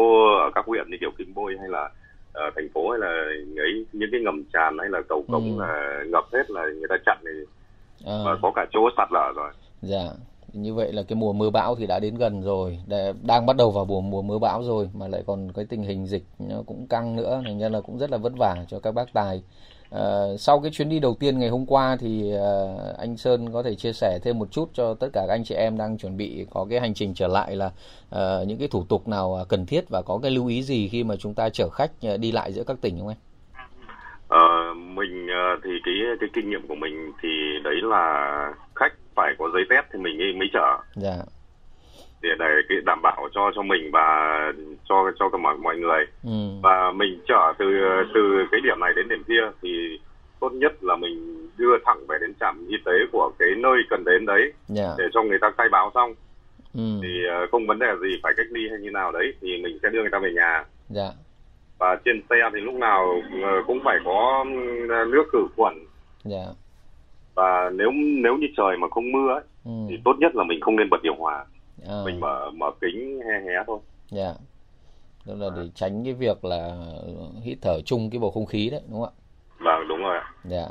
ở 0.44 0.50
các 0.54 0.64
huyện 0.66 0.90
như 0.90 0.96
kiểu 1.00 1.10
Kim 1.18 1.34
Bôi 1.34 1.56
hay 1.60 1.68
là 1.68 1.84
uh, 1.84 2.54
thành 2.54 2.68
phố 2.74 2.90
hay 2.90 2.98
là 3.00 3.08
ấy 3.56 3.86
những 3.92 4.08
cái 4.12 4.20
ngầm 4.20 4.44
tràn 4.52 4.78
hay 4.78 4.88
là 4.90 5.00
cầu 5.08 5.24
cống 5.28 5.58
ừ. 5.58 5.62
là 5.62 6.02
ngập 6.06 6.24
hết 6.32 6.50
là 6.50 6.62
người 6.62 6.88
ta 6.88 6.96
chặn 7.06 7.18
thì 7.24 7.30
à. 8.06 8.16
và 8.24 8.36
có 8.42 8.52
cả 8.54 8.66
chỗ 8.72 8.80
sạt 8.96 9.08
lở 9.12 9.32
rồi. 9.36 9.50
Dạ. 9.82 10.04
Như 10.52 10.74
vậy 10.74 10.92
là 10.92 11.02
cái 11.08 11.16
mùa 11.16 11.32
mưa 11.32 11.50
bão 11.50 11.74
thì 11.74 11.86
đã 11.86 11.98
đến 11.98 12.14
gần 12.14 12.42
rồi, 12.42 12.78
đang 13.22 13.46
bắt 13.46 13.56
đầu 13.56 13.70
vào 13.70 13.84
mùa 13.84 14.00
mùa 14.00 14.22
mưa 14.22 14.38
bão 14.38 14.62
rồi 14.62 14.90
mà 14.94 15.08
lại 15.08 15.22
còn 15.26 15.52
cái 15.54 15.64
tình 15.68 15.82
hình 15.82 16.06
dịch 16.06 16.22
nó 16.38 16.56
cũng 16.66 16.86
căng 16.90 17.16
nữa, 17.16 17.42
thành 17.44 17.58
ra 17.58 17.68
là 17.68 17.80
cũng 17.80 17.98
rất 17.98 18.10
là 18.10 18.18
vất 18.18 18.32
vả 18.38 18.54
cho 18.68 18.78
các 18.78 18.94
bác 18.94 19.12
tài. 19.12 19.42
Uh, 19.94 20.40
sau 20.40 20.60
cái 20.60 20.70
chuyến 20.70 20.88
đi 20.88 20.98
đầu 20.98 21.16
tiên 21.20 21.38
ngày 21.38 21.48
hôm 21.48 21.66
qua 21.66 21.96
thì 22.00 22.32
uh, 22.34 22.98
anh 22.98 23.16
Sơn 23.16 23.52
có 23.52 23.62
thể 23.62 23.74
chia 23.74 23.92
sẻ 23.92 24.18
thêm 24.22 24.38
một 24.38 24.48
chút 24.50 24.70
cho 24.72 24.94
tất 24.94 25.08
cả 25.12 25.24
các 25.28 25.34
anh 25.34 25.44
chị 25.44 25.54
em 25.54 25.78
đang 25.78 25.98
chuẩn 25.98 26.16
bị 26.16 26.46
có 26.50 26.66
cái 26.70 26.80
hành 26.80 26.94
trình 26.94 27.14
trở 27.14 27.28
lại 27.28 27.56
là 27.56 27.66
uh, 27.66 28.46
những 28.46 28.58
cái 28.58 28.68
thủ 28.68 28.84
tục 28.88 29.08
nào 29.08 29.44
cần 29.48 29.66
thiết 29.66 29.84
và 29.88 30.02
có 30.02 30.18
cái 30.22 30.30
lưu 30.30 30.46
ý 30.46 30.62
gì 30.62 30.88
khi 30.88 31.04
mà 31.04 31.16
chúng 31.16 31.34
ta 31.34 31.48
chở 31.48 31.68
khách 31.68 31.90
đi 32.20 32.32
lại 32.32 32.52
giữa 32.52 32.64
các 32.64 32.76
tỉnh 32.80 32.98
không 32.98 33.08
anh? 33.08 33.16
Uh, 34.34 34.76
mình 34.76 35.26
thì 35.64 35.70
cái 35.84 35.94
cái 36.20 36.28
kinh 36.32 36.50
nghiệm 36.50 36.68
của 36.68 36.74
mình 36.74 37.12
thì 37.22 37.28
đấy 37.64 37.76
là 37.82 38.54
khách 38.74 38.92
phải 39.14 39.34
có 39.38 39.50
giấy 39.54 39.62
test 39.70 39.86
thì 39.92 39.98
mình 39.98 40.38
mới 40.38 40.48
chở. 40.52 40.78
Dạ 40.94 41.16
để 42.22 42.28
để 42.38 42.46
cái 42.68 42.78
đảm 42.86 43.02
bảo 43.02 43.28
cho 43.34 43.50
cho 43.54 43.62
mình 43.62 43.90
và 43.92 44.38
cho 44.88 45.10
cho 45.18 45.28
cả 45.28 45.38
mọi 45.38 45.56
mọi 45.56 45.76
người 45.76 46.04
ừ. 46.24 46.60
và 46.62 46.92
mình 46.92 47.20
chở 47.28 47.52
từ 47.58 47.64
từ 48.14 48.46
cái 48.50 48.60
điểm 48.64 48.80
này 48.80 48.92
đến 48.96 49.08
điểm 49.08 49.22
kia 49.28 49.50
thì 49.62 49.98
tốt 50.40 50.52
nhất 50.52 50.84
là 50.84 50.96
mình 50.96 51.46
đưa 51.56 51.78
thẳng 51.84 52.06
về 52.08 52.18
đến 52.20 52.34
trạm 52.40 52.66
y 52.68 52.76
tế 52.84 52.92
của 53.12 53.30
cái 53.38 53.48
nơi 53.56 53.82
cần 53.90 54.04
đến 54.04 54.26
đấy 54.26 54.40
yeah. 54.40 54.52
Dạ. 54.68 54.94
để 54.98 55.04
cho 55.14 55.22
người 55.22 55.38
ta 55.40 55.50
khai 55.58 55.68
báo 55.72 55.90
xong 55.94 56.14
ừ. 56.74 57.00
thì 57.02 57.08
ờ, 57.28 57.46
không 57.50 57.66
vấn 57.66 57.78
đề 57.78 57.86
gì 58.02 58.08
phải 58.22 58.32
cách 58.36 58.46
ly 58.50 58.68
hay 58.70 58.78
như 58.80 58.90
nào 58.90 59.12
đấy 59.12 59.32
thì 59.40 59.62
mình 59.62 59.78
sẽ 59.82 59.88
đưa 59.92 60.00
người 60.00 60.10
ta 60.12 60.18
về 60.18 60.32
nhà 60.32 60.52
yeah. 60.52 60.66
Dạ. 60.88 61.10
và 61.78 61.96
trên 62.04 62.22
xe 62.30 62.36
thì 62.54 62.60
lúc 62.60 62.74
nào 62.74 63.22
ờ, 63.42 63.62
cũng 63.66 63.80
phải 63.84 63.98
có 64.04 64.44
nước 64.86 65.24
khử 65.32 65.46
khuẩn 65.56 65.74
yeah. 65.74 66.46
Dạ. 66.46 66.52
và 67.34 67.70
nếu 67.74 67.90
nếu 68.22 68.36
như 68.36 68.46
trời 68.56 68.76
mà 68.76 68.88
không 68.90 69.12
mưa 69.12 69.32
ấy, 69.32 69.42
ừ. 69.64 69.70
thì 69.88 69.96
tốt 70.04 70.14
nhất 70.18 70.36
là 70.36 70.44
mình 70.44 70.60
không 70.60 70.76
nên 70.76 70.90
bật 70.90 71.02
điều 71.02 71.14
hòa 71.14 71.44
à. 71.88 72.02
mình 72.04 72.20
mở 72.20 72.50
mở 72.54 72.66
kính 72.80 73.20
he 73.26 73.52
hé 73.52 73.54
thôi. 73.66 73.78
Dạ. 74.10 74.24
Yeah. 74.24 74.36
tức 75.26 75.34
là 75.34 75.50
để 75.56 75.68
tránh 75.74 76.04
cái 76.04 76.12
việc 76.14 76.44
là 76.44 76.76
hít 77.42 77.58
thở 77.62 77.80
chung 77.84 78.10
cái 78.10 78.18
bầu 78.18 78.30
không 78.30 78.46
khí 78.46 78.70
đấy 78.70 78.80
đúng 78.90 79.00
không 79.00 79.10
ạ? 79.18 79.22
Vâng 79.64 79.88
đúng 79.88 79.98
rồi 79.98 80.18
dạ. 80.44 80.68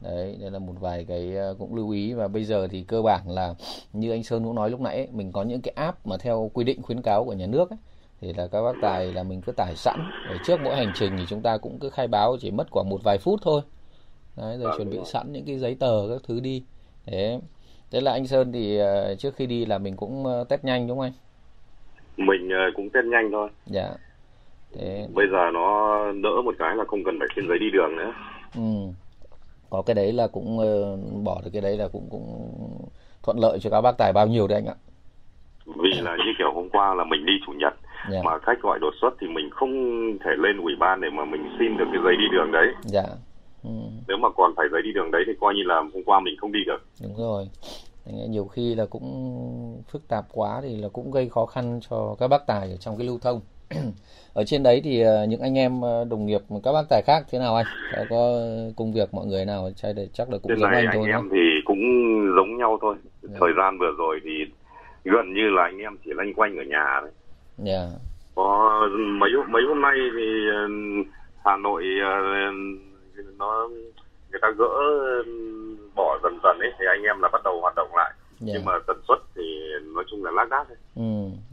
Đấy 0.00 0.36
đây 0.40 0.50
là 0.50 0.58
một 0.58 0.72
vài 0.80 1.04
cái 1.04 1.36
ờ, 1.36 1.54
cũng 1.58 1.74
lưu 1.74 1.90
ý. 1.90 2.12
Và 2.12 2.28
bây 2.28 2.44
giờ 2.44 2.68
thì 2.68 2.84
cơ 2.88 3.02
bản 3.02 3.20
là 3.26 3.54
như 3.92 4.10
anh 4.10 4.22
Sơn 4.22 4.44
cũng 4.44 4.54
nói 4.54 4.70
lúc 4.70 4.80
nãy 4.80 4.96
ấy, 4.96 5.08
mình 5.12 5.32
có 5.32 5.42
những 5.42 5.60
cái 5.60 5.72
app 5.76 6.06
mà 6.06 6.16
theo 6.16 6.50
quy 6.54 6.64
định 6.64 6.82
khuyến 6.82 7.02
cáo 7.02 7.24
của 7.24 7.32
nhà 7.32 7.46
nước 7.46 7.70
ấy, 7.70 7.78
thì 8.20 8.32
là 8.32 8.46
các 8.46 8.62
bác 8.62 8.72
tài 8.82 9.12
là 9.12 9.22
mình 9.22 9.40
cứ 9.40 9.52
tải 9.52 9.76
sẵn. 9.76 10.10
Để 10.28 10.36
trước 10.44 10.60
mỗi 10.64 10.76
hành 10.76 10.92
trình 10.94 11.12
thì 11.18 11.24
chúng 11.28 11.42
ta 11.42 11.58
cũng 11.58 11.78
cứ 11.78 11.90
khai 11.90 12.08
báo 12.08 12.36
chỉ 12.40 12.50
mất 12.50 12.70
khoảng 12.70 12.88
một 12.88 13.02
vài 13.02 13.18
phút 13.18 13.40
thôi. 13.42 13.62
Đấy 14.36 14.58
rồi 14.58 14.68
vâng, 14.68 14.76
chuẩn 14.76 14.90
bị 14.90 14.96
rồi. 14.96 15.06
sẵn 15.06 15.32
những 15.32 15.44
cái 15.44 15.58
giấy 15.58 15.74
tờ 15.74 16.08
các 16.08 16.22
thứ 16.24 16.40
đi. 16.40 16.62
Thế 17.06 17.40
thế 17.92 18.00
là 18.00 18.12
anh 18.12 18.26
Sơn 18.26 18.52
thì 18.52 18.80
uh, 18.82 19.18
trước 19.18 19.36
khi 19.36 19.46
đi 19.46 19.66
là 19.66 19.78
mình 19.78 19.96
cũng 19.96 20.24
uh, 20.24 20.48
test 20.48 20.64
nhanh 20.64 20.88
đúng 20.88 20.98
không 20.98 21.06
anh? 21.06 21.12
Mình 22.26 22.48
uh, 22.48 22.74
cũng 22.76 22.90
test 22.90 23.06
nhanh 23.06 23.30
thôi. 23.32 23.48
Dạ. 23.66 23.88
Thế 24.74 25.06
bây 25.14 25.26
giờ 25.32 25.50
nó 25.52 25.98
đỡ 26.22 26.42
một 26.44 26.54
cái 26.58 26.76
là 26.76 26.84
không 26.84 27.04
cần 27.04 27.18
phải 27.18 27.28
xin 27.36 27.48
giấy 27.48 27.58
đi 27.58 27.70
đường 27.70 27.96
nữa. 27.96 28.12
Ừ. 28.54 28.92
Có 29.70 29.82
cái 29.82 29.94
đấy 29.94 30.12
là 30.12 30.26
cũng 30.26 30.58
bỏ 31.24 31.40
được 31.44 31.50
cái 31.52 31.62
đấy 31.62 31.76
là 31.76 31.88
cũng 31.92 32.08
cũng 32.10 32.48
thuận 33.22 33.38
lợi 33.38 33.58
cho 33.60 33.70
các 33.70 33.80
bác 33.80 33.98
tài 33.98 34.12
bao 34.12 34.26
nhiêu 34.26 34.46
đấy 34.48 34.58
anh 34.58 34.66
ạ? 34.66 34.76
Vì 35.66 35.90
là 36.00 36.16
như 36.16 36.32
kiểu 36.38 36.52
hôm 36.54 36.68
qua 36.68 36.94
là 36.94 37.04
mình 37.04 37.26
đi 37.26 37.32
chủ 37.46 37.52
nhật 37.52 37.72
yeah. 37.72 38.10
Dạ. 38.10 38.20
mà 38.24 38.38
khách 38.38 38.62
gọi 38.62 38.78
đột 38.78 38.94
xuất 39.00 39.10
thì 39.20 39.26
mình 39.26 39.50
không 39.50 39.72
thể 40.24 40.30
lên 40.38 40.56
ủy 40.56 40.76
ban 40.78 41.00
để 41.00 41.10
mà 41.10 41.24
mình 41.24 41.42
xin 41.58 41.76
được 41.76 41.86
cái 41.92 42.02
giấy 42.04 42.16
đi 42.16 42.24
đường 42.32 42.52
đấy. 42.52 42.66
Dạ 42.82 43.04
ừ. 43.64 43.70
nếu 44.08 44.16
mà 44.16 44.28
còn 44.36 44.52
phải 44.56 44.66
giấy 44.72 44.82
đi 44.82 44.92
đường 44.92 45.10
đấy 45.10 45.22
thì 45.26 45.32
coi 45.40 45.54
như 45.54 45.62
là 45.62 45.74
hôm 45.94 46.04
qua 46.06 46.20
mình 46.20 46.34
không 46.40 46.52
đi 46.52 46.60
được. 46.66 46.82
Đúng 47.02 47.16
rồi. 47.16 47.48
Nhiều 48.28 48.44
khi 48.44 48.74
là 48.74 48.86
cũng 48.86 49.82
phức 49.88 50.08
tạp 50.08 50.24
quá 50.32 50.60
thì 50.62 50.76
là 50.76 50.88
cũng 50.88 51.10
gây 51.10 51.28
khó 51.28 51.46
khăn 51.46 51.80
cho 51.90 52.16
các 52.18 52.28
bác 52.28 52.46
tài 52.46 52.70
ở 52.70 52.76
trong 52.76 52.98
cái 52.98 53.06
lưu 53.06 53.18
thông. 53.22 53.40
Ở 54.34 54.44
trên 54.44 54.62
đấy 54.62 54.80
thì 54.84 55.00
ờ, 55.00 55.26
những 55.28 55.40
anh 55.40 55.58
em 55.58 55.80
ờ, 55.80 56.04
đồng 56.04 56.26
nghiệp 56.26 56.40
các 56.64 56.72
bác 56.72 56.82
tài 56.90 57.02
khác 57.06 57.24
thế 57.30 57.38
nào 57.38 57.54
anh? 57.54 57.66
Có 58.10 58.40
công 58.76 58.92
việc 58.92 59.14
mọi 59.14 59.26
người 59.26 59.44
nào 59.44 59.70
chắc 59.76 59.96
là 59.96 60.02
chắc 60.12 60.30
là 60.30 60.38
cũng 60.42 60.56
giống 60.56 60.70
anh 60.70 60.86
thôi 60.92 61.02
anh 61.04 61.12
em 61.12 61.28
thì 61.32 61.38
cũng 61.64 61.78
giống 62.36 62.56
nhau 62.56 62.78
thôi. 62.80 62.94
Yeah. 63.28 63.40
thời 63.40 63.50
gian 63.56 63.78
vừa 63.78 63.92
rồi 63.98 64.20
thì 64.24 64.30
gần 65.04 65.34
như 65.34 65.48
là 65.50 65.62
anh 65.62 65.78
em 65.78 65.96
chỉ 66.04 66.10
lanh 66.14 66.34
quanh 66.34 66.56
ở 66.56 66.62
nhà 66.62 67.00
đấy 67.02 67.10
yeah. 67.66 67.88
có 68.34 68.88
mấy 69.20 69.30
mấy 69.48 69.62
hôm 69.68 69.80
nay 69.82 69.94
thì 70.16 70.48
ờ, 70.54 70.68
Hà 71.44 71.56
Nội 71.56 71.84
người 74.30 74.40
ta 74.42 74.48
gỡ 74.58 74.70
bỏ 75.94 76.18
dần 76.22 76.38
dần 76.42 76.58
ấy 76.58 76.72
thì 76.78 76.84
anh 76.88 77.02
em 77.02 77.20
là 77.22 77.28
bắt 77.32 77.40
đầu 77.44 77.60
hoạt 77.60 77.74
động 77.76 77.90
lại 77.96 78.12
yeah. 78.12 78.54
nhưng 78.54 78.64
mà 78.64 78.72
tần 78.86 78.96
suất 79.08 79.18
thì 79.34 79.42
nói 79.94 80.04
chung 80.10 80.24
là 80.24 80.30
lác 80.30 80.48
đác 80.48 80.64
thôi. 80.68 80.76
Ừ, 80.96 81.02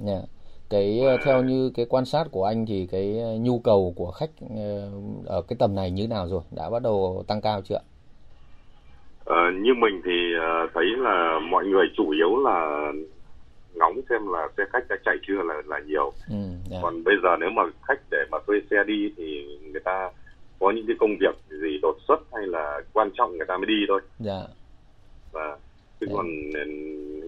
yeah 0.08 0.24
cái 0.70 1.00
ờ, 1.06 1.18
theo 1.26 1.44
như 1.44 1.72
cái 1.76 1.86
quan 1.90 2.06
sát 2.06 2.24
của 2.32 2.46
anh 2.46 2.66
thì 2.66 2.88
cái 2.92 3.20
ờ, 3.20 3.38
nhu 3.40 3.60
cầu 3.60 3.94
của 3.96 4.12
khách 4.12 4.30
ờ, 4.58 4.92
ở 5.26 5.42
cái 5.42 5.56
tầm 5.60 5.76
này 5.76 5.92
như 5.92 6.08
nào 6.08 6.28
rồi 6.28 6.42
đã 6.52 6.70
bắt 6.70 6.82
đầu 6.82 7.24
tăng 7.28 7.42
cao 7.42 7.62
chưa 7.62 7.80
ờ, 9.26 9.52
như 9.52 9.74
mình 9.74 10.02
thì 10.06 10.12
thấy 10.74 10.86
là 10.98 11.40
mọi 11.50 11.66
người 11.66 11.86
chủ 11.98 12.10
yếu 12.10 12.44
là 12.44 12.92
ngóng 13.74 14.02
xem 14.10 14.28
là 14.28 14.48
xe 14.58 14.64
khách 14.74 14.88
đã 14.90 14.96
chạy 15.06 15.16
chưa 15.28 15.44
là 15.44 15.62
là 15.66 15.80
nhiều 15.80 16.14
ừ, 16.30 16.36
yeah. 16.36 16.72
Dạ. 16.72 16.78
còn 16.82 17.04
bây 17.04 17.16
giờ 17.24 17.30
nếu 17.40 17.50
mà 17.50 17.64
khách 17.88 18.00
để 18.12 18.26
mà 18.32 18.38
thuê 18.48 18.60
xe 18.72 18.84
đi 18.88 19.14
thì 19.18 19.58
người 19.72 19.82
ta 19.86 20.12
có 20.60 20.72
những 20.72 20.88
cái 20.88 20.96
công 21.00 21.18
việc 21.20 21.36
gì 21.50 21.80
đột 21.82 21.98
xuất 22.08 22.20
hay 22.34 22.48
là 22.48 22.82
quan 22.94 23.10
trọng 23.18 23.38
người 23.38 23.46
ta 23.48 23.58
mới 23.58 23.66
đi 23.66 23.86
thôi. 23.88 24.02
Dạ. 24.20 24.42
Và 25.32 25.58
chứ. 26.00 26.08
Dạ. 26.10 26.14
còn 26.16 26.28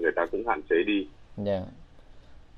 người 0.01 0.11
ta 0.15 0.25
cũng 0.31 0.47
hạn 0.47 0.61
chế 0.69 0.75
đi. 0.87 1.07
Dạ. 1.37 1.61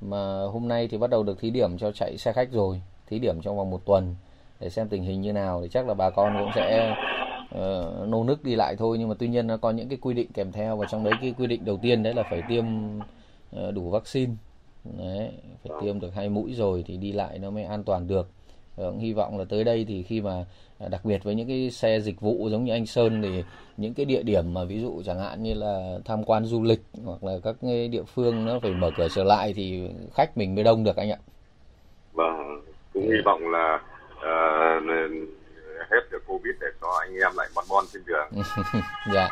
Mà 0.02 0.44
hôm 0.54 0.68
nay 0.68 0.88
thì 0.88 0.98
bắt 0.98 1.10
đầu 1.10 1.24
được 1.24 1.40
thí 1.40 1.50
điểm 1.50 1.78
cho 1.78 1.92
chạy 1.92 2.18
xe 2.18 2.34
khách 2.34 2.52
rồi. 2.52 2.82
Thí 3.10 3.20
điểm 3.20 3.42
trong 3.42 3.58
vòng 3.58 3.70
một 3.70 3.86
tuần 3.86 4.16
để 4.60 4.70
xem 4.70 4.88
tình 4.88 5.04
hình 5.04 5.22
như 5.22 5.34
nào 5.34 5.62
thì 5.62 5.70
chắc 5.70 5.88
là 5.88 5.94
bà 5.94 6.10
con 6.10 6.36
cũng 6.40 6.50
sẽ 6.56 6.96
uh, 7.56 8.08
nô 8.08 8.24
nức 8.24 8.44
đi 8.44 8.56
lại 8.56 8.76
thôi. 8.76 8.98
Nhưng 8.98 9.10
mà 9.10 9.16
tuy 9.20 9.28
nhiên 9.28 9.48
nó 9.48 9.58
có 9.58 9.72
những 9.72 9.90
cái 9.90 9.98
quy 10.02 10.14
định 10.14 10.28
kèm 10.34 10.52
theo 10.52 10.78
và 10.78 10.88
trong 10.92 11.04
đấy 11.04 11.14
cái 11.22 11.34
quy 11.38 11.48
định 11.48 11.66
đầu 11.66 11.80
tiên 11.82 12.04
đấy 12.04 12.14
là 12.14 12.24
phải 12.30 12.42
tiêm 12.50 12.66
uh, 12.98 13.74
đủ 13.74 13.90
vaccine. 13.90 14.34
Đấy 14.98 15.30
phải 15.64 15.82
tiêm 15.82 16.00
được 16.00 16.14
hai 16.16 16.30
mũi 16.30 16.54
rồi 16.54 16.84
thì 16.88 16.98
đi 16.98 17.12
lại 17.12 17.40
nó 17.40 17.50
mới 17.50 17.64
an 17.64 17.84
toàn 17.84 18.08
được 18.08 18.30
cũng 18.76 19.00
hy 19.00 19.14
vọng 19.14 19.40
là 19.40 19.46
tới 19.50 19.64
đây 19.64 19.86
thì 19.88 20.04
khi 20.04 20.22
mà 20.22 20.46
à, 20.80 20.88
đặc 20.88 21.06
biệt 21.06 21.24
với 21.24 21.36
những 21.36 21.48
cái 21.48 21.72
xe 21.72 22.00
dịch 22.00 22.22
vụ 22.22 22.50
giống 22.50 22.66
như 22.66 22.72
anh 22.74 22.86
Sơn 22.86 23.22
thì 23.22 23.44
những 23.78 23.94
cái 23.94 24.06
địa 24.06 24.24
điểm 24.24 24.54
mà 24.54 24.64
ví 24.64 24.82
dụ 24.82 25.02
chẳng 25.06 25.20
hạn 25.20 25.44
như 25.44 25.54
là 25.54 25.98
tham 26.06 26.24
quan 26.24 26.46
du 26.46 26.64
lịch 26.64 26.82
hoặc 27.06 27.24
là 27.24 27.34
các 27.44 27.56
cái 27.62 27.88
địa 27.88 28.04
phương 28.04 28.46
nó 28.46 28.60
phải 28.60 28.72
mở 28.72 28.92
cửa 28.98 29.08
trở 29.16 29.24
lại 29.24 29.54
thì 29.56 29.90
khách 30.14 30.38
mình 30.38 30.56
mới 30.56 30.64
đông 30.64 30.84
được 30.84 30.96
anh 30.96 31.12
ạ. 31.12 31.18
Vâng, 32.14 32.62
cũng 32.94 33.04
hy 33.04 33.22
vọng 33.26 33.50
là 33.50 33.80
uh, 34.18 34.84
hết 35.92 36.02
được 36.12 36.24
Covid 36.28 36.54
để 36.62 36.68
cho 36.82 36.88
anh 37.02 37.14
em 37.14 37.32
lại 37.36 37.50
bon 37.56 37.66
bon 37.70 37.86
trên 37.94 38.04
đường. 38.06 38.30
dạ. 39.14 39.30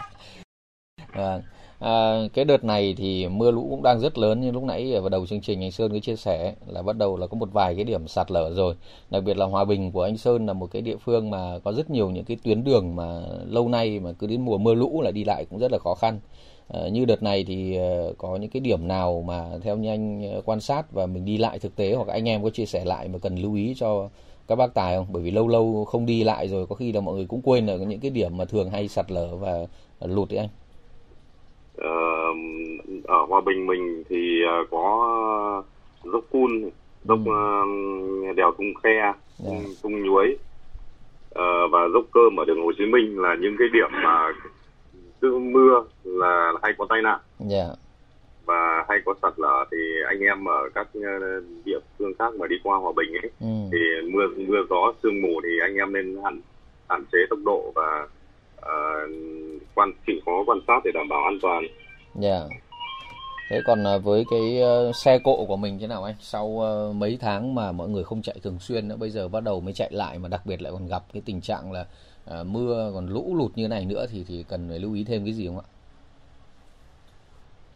Vâng. 1.13 1.41
À, 1.81 2.27
cái 2.33 2.45
đợt 2.45 2.63
này 2.63 2.93
thì 2.97 3.27
mưa 3.27 3.51
lũ 3.51 3.67
cũng 3.69 3.83
đang 3.83 3.99
rất 3.99 4.17
lớn 4.17 4.41
như 4.41 4.51
lúc 4.51 4.63
nãy 4.63 4.93
ở 4.93 5.09
đầu 5.09 5.27
chương 5.27 5.41
trình 5.41 5.63
anh 5.63 5.71
Sơn 5.71 5.91
có 5.91 5.99
chia 5.99 6.15
sẻ 6.15 6.55
là 6.67 6.81
bắt 6.81 6.97
đầu 6.97 7.17
là 7.17 7.27
có 7.27 7.37
một 7.37 7.49
vài 7.53 7.75
cái 7.75 7.83
điểm 7.83 8.07
sạt 8.07 8.31
lở 8.31 8.53
rồi. 8.53 8.75
Đặc 9.09 9.23
biệt 9.23 9.37
là 9.37 9.45
Hòa 9.45 9.65
Bình 9.65 9.91
của 9.91 10.03
anh 10.03 10.17
Sơn 10.17 10.45
là 10.45 10.53
một 10.53 10.71
cái 10.71 10.81
địa 10.81 10.95
phương 10.97 11.29
mà 11.29 11.59
có 11.63 11.71
rất 11.71 11.89
nhiều 11.89 12.09
những 12.09 12.25
cái 12.25 12.37
tuyến 12.43 12.63
đường 12.63 12.95
mà 12.95 13.21
lâu 13.45 13.69
nay 13.69 13.99
mà 13.99 14.11
cứ 14.11 14.27
đến 14.27 14.41
mùa 14.41 14.57
mưa 14.57 14.73
lũ 14.73 15.01
là 15.01 15.11
đi 15.11 15.23
lại 15.23 15.45
cũng 15.49 15.59
rất 15.59 15.71
là 15.71 15.77
khó 15.77 15.95
khăn. 15.95 16.19
À, 16.67 16.87
như 16.87 17.05
đợt 17.05 17.23
này 17.23 17.43
thì 17.43 17.75
ờ, 17.75 18.13
có 18.17 18.35
những 18.35 18.49
cái 18.49 18.59
điểm 18.59 18.87
nào 18.87 19.23
mà 19.27 19.45
theo 19.61 19.77
như 19.77 19.89
anh 19.89 20.31
ờ, 20.33 20.41
quan 20.45 20.61
sát 20.61 20.91
và 20.91 21.05
mình 21.05 21.25
đi 21.25 21.37
lại 21.37 21.59
thực 21.59 21.75
tế 21.75 21.93
hoặc 21.93 22.07
anh 22.07 22.29
em 22.29 22.43
có 22.43 22.49
chia 22.49 22.65
sẻ 22.65 22.85
lại 22.85 23.07
mà 23.07 23.19
cần 23.19 23.35
lưu 23.35 23.55
ý 23.55 23.73
cho 23.77 24.09
các 24.47 24.55
bác 24.55 24.73
tài 24.73 24.95
không? 24.95 25.07
Bởi 25.11 25.23
vì 25.23 25.31
lâu 25.31 25.47
lâu 25.47 25.85
không 25.85 26.05
đi 26.05 26.23
lại 26.23 26.47
rồi 26.47 26.67
có 26.67 26.75
khi 26.75 26.91
là 26.91 27.01
mọi 27.01 27.15
người 27.15 27.25
cũng 27.25 27.41
quên 27.41 27.65
là 27.65 27.75
những 27.75 27.99
cái 27.99 28.11
điểm 28.11 28.37
mà 28.37 28.45
thường 28.45 28.69
hay 28.69 28.87
sạt 28.87 29.11
lở 29.11 29.35
và 29.35 29.67
lụt 29.99 30.29
đấy 30.29 30.39
anh 30.39 30.49
uh, 31.77 32.35
ở 33.03 33.25
hòa 33.29 33.41
bình 33.41 33.67
mình 33.67 34.03
thì 34.09 34.41
uh, 34.61 34.69
có 34.71 35.63
dốc 36.03 36.23
cun 36.31 36.69
dốc 37.03 37.19
uh, 37.19 38.35
đèo 38.35 38.51
tung 38.57 38.73
khe 38.83 38.89
yeah. 38.89 39.15
Dạ. 39.37 39.51
tung 39.83 40.03
nhuối 40.03 40.37
uh, 41.29 41.71
và 41.71 41.87
dốc 41.93 42.05
cơm 42.11 42.39
ở 42.39 42.45
đường 42.45 42.63
hồ 42.63 42.71
chí 42.77 42.85
minh 42.85 43.21
là 43.21 43.35
những 43.39 43.55
cái 43.59 43.67
điểm 43.73 43.89
mà 44.03 44.33
cứ 45.21 45.37
mưa 45.37 45.83
là 46.03 46.53
hay 46.63 46.73
có 46.77 46.85
tai 46.89 47.01
nạn 47.01 47.19
yeah. 47.39 47.51
Dạ. 47.51 47.75
và 48.45 48.85
hay 48.89 48.99
có 49.05 49.13
sạt 49.21 49.33
lở 49.37 49.65
thì 49.71 49.77
anh 50.07 50.19
em 50.19 50.45
ở 50.45 50.69
các 50.75 50.87
địa 51.65 51.79
phương 51.99 52.13
khác 52.19 52.33
mà 52.39 52.47
đi 52.47 52.55
qua 52.63 52.77
hòa 52.77 52.91
bình 52.95 53.13
ấy 53.13 53.31
ừ. 53.39 53.47
thì 53.71 54.09
mưa 54.11 54.27
mưa 54.37 54.63
gió 54.69 54.93
sương 55.03 55.21
mù 55.21 55.41
thì 55.43 55.49
anh 55.61 55.75
em 55.75 55.93
nên 55.93 56.17
hạn 56.23 56.41
hạn 56.89 57.03
chế 57.11 57.17
tốc 57.29 57.39
độ 57.45 57.71
và 57.75 58.07
uh, 58.59 59.09
quan 59.81 59.91
chịu 60.07 60.15
khó 60.25 60.43
quan 60.47 60.59
sát 60.67 60.79
để 60.83 60.91
đảm 60.93 61.07
bảo 61.09 61.23
an 61.23 61.39
toàn. 61.41 61.63
Dạ. 62.15 62.29
Yeah. 62.29 62.49
Thế 63.49 63.61
còn 63.65 63.83
uh, 63.95 64.03
với 64.03 64.25
cái 64.31 64.61
uh, 64.63 64.95
xe 64.95 65.19
cộ 65.23 65.45
của 65.47 65.55
mình 65.55 65.79
thế 65.79 65.87
nào 65.87 66.03
anh? 66.03 66.15
Sau 66.19 66.45
uh, 66.45 66.95
mấy 66.95 67.17
tháng 67.21 67.55
mà 67.55 67.71
mọi 67.71 67.89
người 67.89 68.03
không 68.03 68.21
chạy 68.21 68.35
thường 68.43 68.59
xuyên 68.59 68.87
nữa, 68.87 68.95
bây 68.99 69.09
giờ 69.09 69.27
bắt 69.27 69.43
đầu 69.43 69.61
mới 69.61 69.73
chạy 69.73 69.89
lại 69.91 70.19
mà 70.19 70.29
đặc 70.29 70.41
biệt 70.45 70.61
lại 70.61 70.71
còn 70.71 70.87
gặp 70.87 71.03
cái 71.13 71.21
tình 71.25 71.41
trạng 71.41 71.71
là 71.71 71.85
uh, 72.41 72.47
mưa 72.47 72.91
còn 72.93 73.07
lũ 73.07 73.35
lụt 73.37 73.51
như 73.55 73.67
này 73.67 73.85
nữa 73.85 74.05
thì 74.11 74.25
thì 74.27 74.45
cần 74.49 74.69
phải 74.69 74.79
lưu 74.79 74.93
ý 74.93 75.03
thêm 75.03 75.25
cái 75.25 75.33
gì 75.33 75.47
không 75.47 75.59
ạ? 75.59 75.67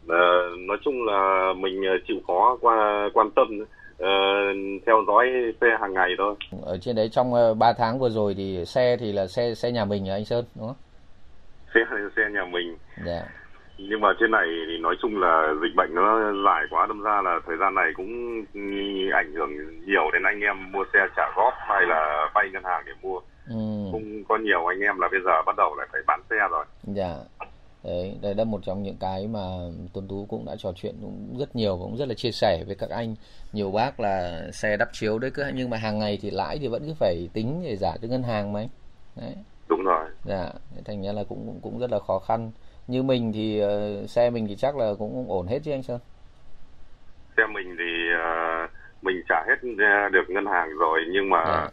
Uh, 0.04 0.60
nói 0.60 0.78
chung 0.86 1.06
là 1.06 1.54
mình 1.58 1.82
chịu 2.08 2.18
khó 2.28 2.58
qua 2.62 3.10
quan 3.14 3.32
tâm 3.32 3.48
uh, 3.62 4.82
theo 4.86 5.04
dõi 5.08 5.28
xe 5.62 5.68
hàng 5.82 5.94
ngày 5.94 6.10
thôi. 6.18 6.36
Ở 6.62 6.78
trên 6.78 6.96
đấy 6.96 7.10
trong 7.10 7.34
uh, 7.34 7.58
3 7.58 7.74
tháng 7.74 8.00
vừa 8.00 8.10
rồi 8.10 8.34
thì 8.34 8.66
xe 8.66 8.98
thì 8.98 9.12
là 9.12 9.28
xe 9.28 9.56
xe 9.56 9.72
nhà 9.72 9.86
mình 9.86 10.10
anh 10.10 10.26
Sơn 10.26 10.46
đúng 10.56 10.68
không? 10.68 10.76
Xe 11.76 11.82
xe 12.16 12.22
nhà 12.34 12.46
mình. 12.46 12.78
Dạ. 13.06 13.12
Yeah. 13.12 13.28
Nhưng 13.78 14.02
mà 14.02 14.10
trên 14.20 14.32
này 14.32 14.46
thì 14.68 14.78
nói 14.78 14.96
chung 15.02 15.18
là 15.18 15.54
dịch 15.62 15.76
bệnh 15.76 15.96
nó 15.96 16.34
dài 16.46 16.64
quá 16.70 16.86
đâm 16.88 17.02
ra 17.02 17.22
là 17.22 17.40
thời 17.46 17.58
gian 17.58 17.76
này 17.76 17.92
cũng 17.96 18.46
ảnh 19.14 19.34
hưởng 19.34 19.52
nhiều 19.86 20.12
đến 20.14 20.24
anh 20.24 20.40
em 20.40 20.72
mua 20.72 20.86
xe 20.94 21.00
trả 21.16 21.24
góp 21.36 21.54
hay 21.58 21.82
là 21.88 22.30
vay 22.36 22.50
ngân 22.54 22.64
hàng 22.64 22.84
để 22.86 22.92
mua. 23.02 23.20
Ừ. 23.50 23.90
Cũng 23.92 24.24
có 24.28 24.38
nhiều 24.38 24.66
anh 24.66 24.80
em 24.80 25.00
là 25.00 25.08
bây 25.12 25.20
giờ 25.26 25.32
bắt 25.46 25.56
đầu 25.58 25.76
lại 25.76 25.88
phải 25.92 26.02
bán 26.08 26.22
xe 26.30 26.36
rồi. 26.52 26.66
Dạ. 26.84 27.08
Yeah 27.08 27.52
đấy 27.86 28.18
đây 28.22 28.36
là 28.36 28.44
một 28.44 28.60
trong 28.64 28.84
những 28.84 28.98
cái 29.00 29.28
mà 29.28 29.40
tuấn 29.94 30.08
tú 30.08 30.26
cũng 30.30 30.46
đã 30.46 30.56
trò 30.58 30.72
chuyện 30.76 30.96
cũng 31.02 31.36
rất 31.40 31.56
nhiều 31.56 31.78
cũng 31.82 31.98
rất 31.98 32.08
là 32.08 32.14
chia 32.14 32.32
sẻ 32.32 32.64
với 32.68 32.76
các 32.76 32.90
anh 32.90 33.16
nhiều 33.54 33.72
bác 33.72 34.00
là 34.00 34.42
xe 34.54 34.78
đắp 34.78 34.88
chiếu 34.92 35.20
đấy 35.20 35.32
cứ 35.34 35.44
nhưng 35.54 35.70
mà 35.70 35.78
hàng 35.78 36.00
ngày 36.00 36.20
thì 36.22 36.32
lãi 36.32 36.58
thì 36.62 36.68
vẫn 36.68 36.84
cứ 36.86 36.94
phải 37.00 37.30
tính 37.34 37.62
để 37.66 37.76
giả 37.76 37.92
cho 38.02 38.08
ngân 38.08 38.24
hàng 38.24 38.54
mà 38.54 38.60
đấy 39.16 39.36
đúng 39.70 39.84
rồi 39.84 40.05
dạ 40.26 40.50
thành 40.86 41.04
ra 41.04 41.12
là 41.12 41.24
cũng 41.30 41.60
cũng 41.62 41.80
rất 41.80 41.92
là 41.92 42.00
khó 42.00 42.20
khăn 42.20 42.52
như 42.88 43.04
mình 43.04 43.32
thì 43.34 43.64
uh, 43.64 44.10
xe 44.10 44.30
mình 44.30 44.48
thì 44.48 44.56
chắc 44.56 44.78
là 44.78 44.94
cũng 45.00 45.26
ổn 45.30 45.48
hết 45.48 45.60
chứ 45.64 45.72
anh 45.72 45.84
sơn 45.84 46.00
xe 47.38 47.44
mình 47.54 47.76
thì 47.78 48.14
uh, 48.14 48.70
mình 49.02 49.22
trả 49.30 49.44
hết 49.48 49.56
được 50.12 50.30
ngân 50.30 50.46
hàng 50.46 50.70
rồi 50.78 51.00
nhưng 51.12 51.30
mà 51.30 51.44
à. 51.44 51.70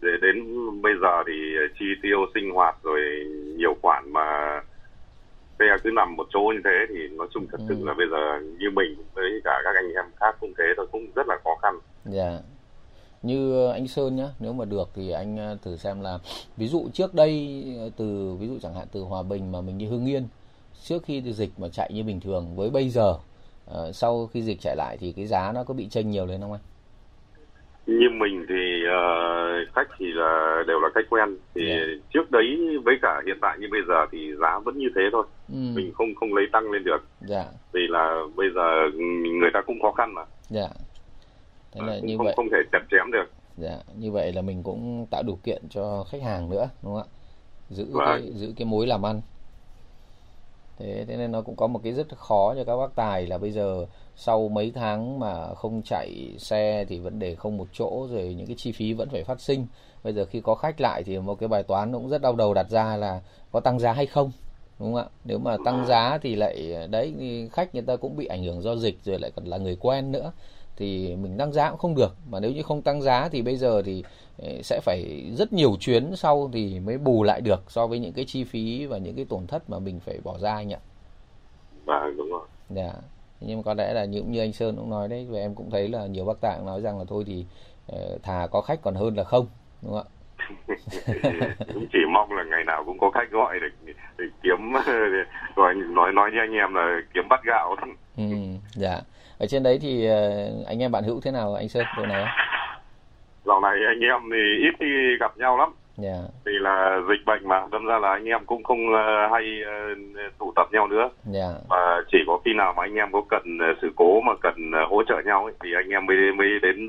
để 0.00 0.10
đến 0.22 0.36
bây 0.82 0.92
giờ 1.02 1.22
thì 1.26 1.32
chi 1.78 1.84
tiêu 2.02 2.18
sinh 2.34 2.50
hoạt 2.54 2.76
rồi 2.82 3.00
nhiều 3.56 3.76
khoản 3.82 4.12
mà 4.12 4.60
xe 5.58 5.64
cứ 5.84 5.90
nằm 5.90 6.16
một 6.16 6.26
chỗ 6.30 6.40
như 6.40 6.60
thế 6.64 6.86
thì 6.88 7.08
nói 7.08 7.28
chung 7.34 7.46
thật 7.52 7.58
ừ. 7.58 7.64
sự 7.68 7.84
là 7.84 7.94
bây 7.94 8.06
giờ 8.10 8.40
như 8.58 8.70
mình 8.70 8.96
với 9.14 9.40
cả 9.44 9.60
các 9.64 9.74
anh 9.74 9.92
em 9.94 10.04
khác 10.20 10.36
cũng 10.40 10.52
thế 10.58 10.64
thôi 10.76 10.86
cũng 10.92 11.06
rất 11.14 11.28
là 11.28 11.36
khó 11.44 11.50
khăn. 11.62 11.78
Dạ. 12.04 12.38
Yeah. 13.24 13.38
Như 13.38 13.68
anh 13.68 13.88
Sơn 13.88 14.16
nhá, 14.16 14.28
nếu 14.40 14.52
mà 14.52 14.64
được 14.64 14.88
thì 14.94 15.10
anh 15.10 15.36
ờ, 15.36 15.56
thử 15.62 15.76
xem 15.76 16.00
là 16.00 16.18
ví 16.56 16.66
dụ 16.66 16.88
trước 16.92 17.14
đây 17.14 17.64
ờ, 17.78 17.90
từ 17.96 18.36
ví 18.40 18.48
dụ 18.48 18.58
chẳng 18.62 18.74
hạn 18.74 18.86
từ 18.92 19.00
Hòa 19.00 19.22
Bình 19.22 19.52
mà 19.52 19.60
mình 19.60 19.78
đi 19.78 19.86
Hưng 19.86 20.06
Yên 20.06 20.28
trước 20.82 21.02
khi 21.04 21.22
dịch 21.22 21.50
mà 21.58 21.68
chạy 21.68 21.90
như 21.92 22.02
bình 22.04 22.20
thường 22.20 22.56
với 22.56 22.70
bây 22.70 22.88
giờ 22.88 23.14
uh, 23.70 23.94
sau 23.94 24.26
khi 24.26 24.42
dịch 24.42 24.60
chạy 24.60 24.76
lại 24.76 24.96
thì 25.00 25.12
cái 25.12 25.26
giá 25.26 25.52
nó 25.54 25.64
có 25.64 25.74
bị 25.74 25.88
chênh 25.88 26.10
nhiều 26.10 26.26
lên 26.26 26.40
không 26.40 26.52
anh? 26.52 26.60
như 27.86 28.10
mình 28.10 28.46
thì 28.48 28.82
uh, 28.86 29.74
khách 29.74 29.88
thì 29.98 30.06
là 30.12 30.62
đều 30.66 30.80
là 30.80 30.88
khách 30.94 31.10
quen 31.10 31.36
thì 31.54 31.68
yeah. 31.68 31.80
Dạ. 31.80 31.94
trước 32.14 32.30
đấy 32.30 32.78
với 32.84 32.98
cả 33.02 33.22
hiện 33.26 33.38
tại 33.40 33.58
như 33.60 33.66
bây 33.70 33.80
giờ 33.88 34.06
thì 34.12 34.34
giá 34.40 34.58
vẫn 34.58 34.78
như 34.78 34.88
thế 34.94 35.02
thôi 35.12 35.24
ừ. 35.48 35.58
mình 35.74 35.92
không 35.94 36.14
không 36.14 36.34
lấy 36.34 36.46
tăng 36.52 36.70
lên 36.70 36.84
được 36.84 37.04
dạ. 37.20 37.44
vì 37.72 37.80
là 37.88 38.22
bây 38.36 38.46
giờ 38.54 38.90
người 39.40 39.50
ta 39.54 39.60
cũng 39.66 39.82
khó 39.82 39.92
khăn 39.92 40.14
mà 40.14 40.22
dạ 40.48 40.68
thế 41.74 41.80
là 41.86 41.96
cũng 42.00 42.06
như 42.06 42.16
không, 42.16 42.26
vậy. 42.26 42.34
không 42.36 42.48
thể 42.50 42.58
chặt 42.72 42.78
chém 42.90 43.12
được. 43.12 43.24
Dạ 43.56 43.78
như 43.98 44.10
vậy 44.10 44.32
là 44.32 44.42
mình 44.42 44.62
cũng 44.62 45.06
tạo 45.10 45.22
điều 45.22 45.38
kiện 45.44 45.62
cho 45.70 46.04
khách 46.10 46.22
hàng 46.22 46.50
nữa 46.50 46.68
đúng 46.82 46.94
không 46.94 47.02
ạ? 47.02 47.08
Giữ 47.70 47.86
vâng. 47.90 48.04
cái 48.06 48.32
giữ 48.32 48.52
cái 48.56 48.66
mối 48.66 48.86
làm 48.86 49.06
ăn. 49.06 49.20
Thế 50.78 51.04
thế 51.08 51.16
nên 51.16 51.32
nó 51.32 51.42
cũng 51.42 51.56
có 51.56 51.66
một 51.66 51.80
cái 51.84 51.92
rất 51.92 52.16
khó 52.16 52.54
cho 52.54 52.64
các 52.64 52.76
bác 52.76 52.94
tài 52.94 53.26
là 53.26 53.38
bây 53.38 53.50
giờ 53.50 53.86
sau 54.16 54.48
mấy 54.48 54.72
tháng 54.74 55.18
mà 55.18 55.54
không 55.54 55.82
chạy 55.82 56.34
xe 56.38 56.84
thì 56.88 56.98
vấn 56.98 57.18
đề 57.18 57.34
không 57.34 57.56
một 57.56 57.66
chỗ 57.72 58.08
rồi 58.10 58.34
những 58.34 58.46
cái 58.46 58.56
chi 58.58 58.72
phí 58.72 58.92
vẫn 58.92 59.08
phải 59.08 59.24
phát 59.24 59.40
sinh. 59.40 59.66
Bây 60.04 60.12
giờ 60.12 60.24
khi 60.24 60.40
có 60.40 60.54
khách 60.54 60.80
lại 60.80 61.02
thì 61.02 61.18
một 61.18 61.34
cái 61.40 61.48
bài 61.48 61.62
toán 61.62 61.92
cũng 61.92 62.08
rất 62.08 62.22
đau 62.22 62.36
đầu 62.36 62.54
đặt 62.54 62.70
ra 62.70 62.96
là 62.96 63.20
có 63.52 63.60
tăng 63.60 63.78
giá 63.78 63.92
hay 63.92 64.06
không 64.06 64.32
đúng 64.78 64.94
không 64.94 65.02
ạ? 65.02 65.08
Nếu 65.24 65.38
mà 65.38 65.56
tăng 65.64 65.86
giá 65.86 66.18
thì 66.22 66.34
lại 66.36 66.86
đấy 66.90 67.14
khách 67.52 67.74
người 67.74 67.84
ta 67.84 67.96
cũng 67.96 68.16
bị 68.16 68.26
ảnh 68.26 68.44
hưởng 68.44 68.62
do 68.62 68.76
dịch 68.76 68.98
rồi 69.04 69.18
lại 69.18 69.30
còn 69.36 69.44
là 69.44 69.58
người 69.58 69.76
quen 69.80 70.12
nữa 70.12 70.32
thì 70.76 71.16
mình 71.16 71.38
tăng 71.38 71.52
giá 71.52 71.70
cũng 71.70 71.78
không 71.78 71.94
được 71.94 72.16
mà 72.30 72.40
nếu 72.40 72.52
như 72.52 72.62
không 72.62 72.82
tăng 72.82 73.02
giá 73.02 73.28
thì 73.28 73.42
bây 73.42 73.56
giờ 73.56 73.82
thì 73.84 74.04
ờ, 74.38 74.48
sẽ 74.62 74.80
phải 74.82 75.30
rất 75.36 75.52
nhiều 75.52 75.76
chuyến 75.80 76.16
sau 76.16 76.50
thì 76.52 76.80
mới 76.80 76.98
bù 76.98 77.22
lại 77.22 77.40
được 77.40 77.62
so 77.68 77.86
với 77.86 77.98
những 77.98 78.12
cái 78.12 78.24
chi 78.24 78.44
phí 78.44 78.86
và 78.86 78.98
những 78.98 79.16
cái 79.16 79.24
tổn 79.24 79.46
thất 79.46 79.70
mà 79.70 79.78
mình 79.78 80.00
phải 80.00 80.18
bỏ 80.24 80.38
ra 80.38 80.54
anh 80.54 80.72
ạ. 80.72 80.78
Vâng 81.84 82.16
đúng 82.16 82.30
rồi. 82.30 82.46
Dạ. 82.70 82.92
Nhưng 83.40 83.58
mà 83.58 83.62
có 83.62 83.74
lẽ 83.74 83.92
là 83.92 84.04
như 84.04 84.22
như 84.22 84.40
anh 84.40 84.52
Sơn 84.52 84.76
cũng 84.76 84.90
nói 84.90 85.08
đấy 85.08 85.26
và 85.30 85.38
em 85.38 85.54
cũng 85.54 85.70
thấy 85.70 85.88
là 85.88 86.06
nhiều 86.06 86.24
bác 86.24 86.40
tạng 86.40 86.66
nói 86.66 86.80
rằng 86.80 86.98
là 86.98 87.04
thôi 87.08 87.24
thì 87.26 87.46
uh, 87.92 88.22
thà 88.22 88.46
có 88.50 88.60
khách 88.60 88.82
còn 88.82 88.94
hơn 88.94 89.16
là 89.16 89.24
không 89.24 89.46
đúng 89.82 89.92
không 89.92 90.02
ạ? 90.02 90.10
cũng 91.74 91.86
chỉ 91.92 91.98
mong 92.12 92.32
là 92.32 92.44
ngày 92.44 92.64
nào 92.64 92.84
cũng 92.86 92.98
có 92.98 93.10
khách 93.10 93.30
gọi 93.30 93.60
để, 93.60 93.92
để 94.18 94.24
kiếm 94.42 94.72
gọi 95.56 95.74
nói 95.74 96.12
nói 96.12 96.30
như 96.32 96.38
anh 96.38 96.52
em 96.52 96.74
là 96.74 97.00
kiếm 97.14 97.28
bắt 97.28 97.40
gạo. 97.44 97.76
Ừ, 98.16 98.24
dạ 98.74 99.00
ở 99.44 99.46
trên 99.46 99.62
đấy 99.62 99.78
thì 99.82 100.06
ờ, 100.06 100.50
anh 100.66 100.82
em 100.82 100.92
bạn 100.92 101.04
hữu 101.04 101.20
thế 101.20 101.30
nào 101.30 101.54
anh 101.54 101.68
sơn 101.68 101.84
độ 101.96 102.06
này 102.06 102.24
dạo 103.44 103.60
này 103.60 103.76
anh 103.86 104.00
em 104.00 104.20
thì 104.32 104.66
ít 104.66 104.74
khi 104.80 105.16
gặp 105.20 105.38
nhau 105.38 105.56
lắm 105.56 105.72
yeah. 106.02 106.16
Dạ. 106.16 106.28
vì 106.44 106.52
là 106.60 107.00
dịch 107.08 107.26
bệnh 107.26 107.48
mà 107.48 107.66
đâm 107.72 107.86
ra 107.86 107.98
là 107.98 108.08
anh 108.08 108.24
em 108.24 108.44
cũng 108.46 108.64
không 108.64 108.94
ờ, 108.94 109.28
hay 109.32 109.44
ờ, 109.66 109.72
tụ 110.38 110.52
tập 110.56 110.68
nhau 110.72 110.86
nữa 110.86 111.00
yeah. 111.00 111.10
Dạ. 111.32 111.50
và 111.68 112.02
chỉ 112.12 112.18
có 112.26 112.40
khi 112.44 112.50
nào 112.56 112.74
mà 112.76 112.82
anh 112.82 112.94
em 112.94 113.12
có 113.12 113.22
cần 113.30 113.58
sự 113.82 113.92
cố 113.96 114.20
mà 114.20 114.32
cần 114.42 114.72
hỗ 114.90 115.02
trợ 115.08 115.14
nhau 115.24 115.44
ấy, 115.44 115.54
thì 115.64 115.70
anh 115.74 115.88
em 115.88 116.06
mới 116.06 116.16
mới 116.38 116.48
đến 116.62 116.88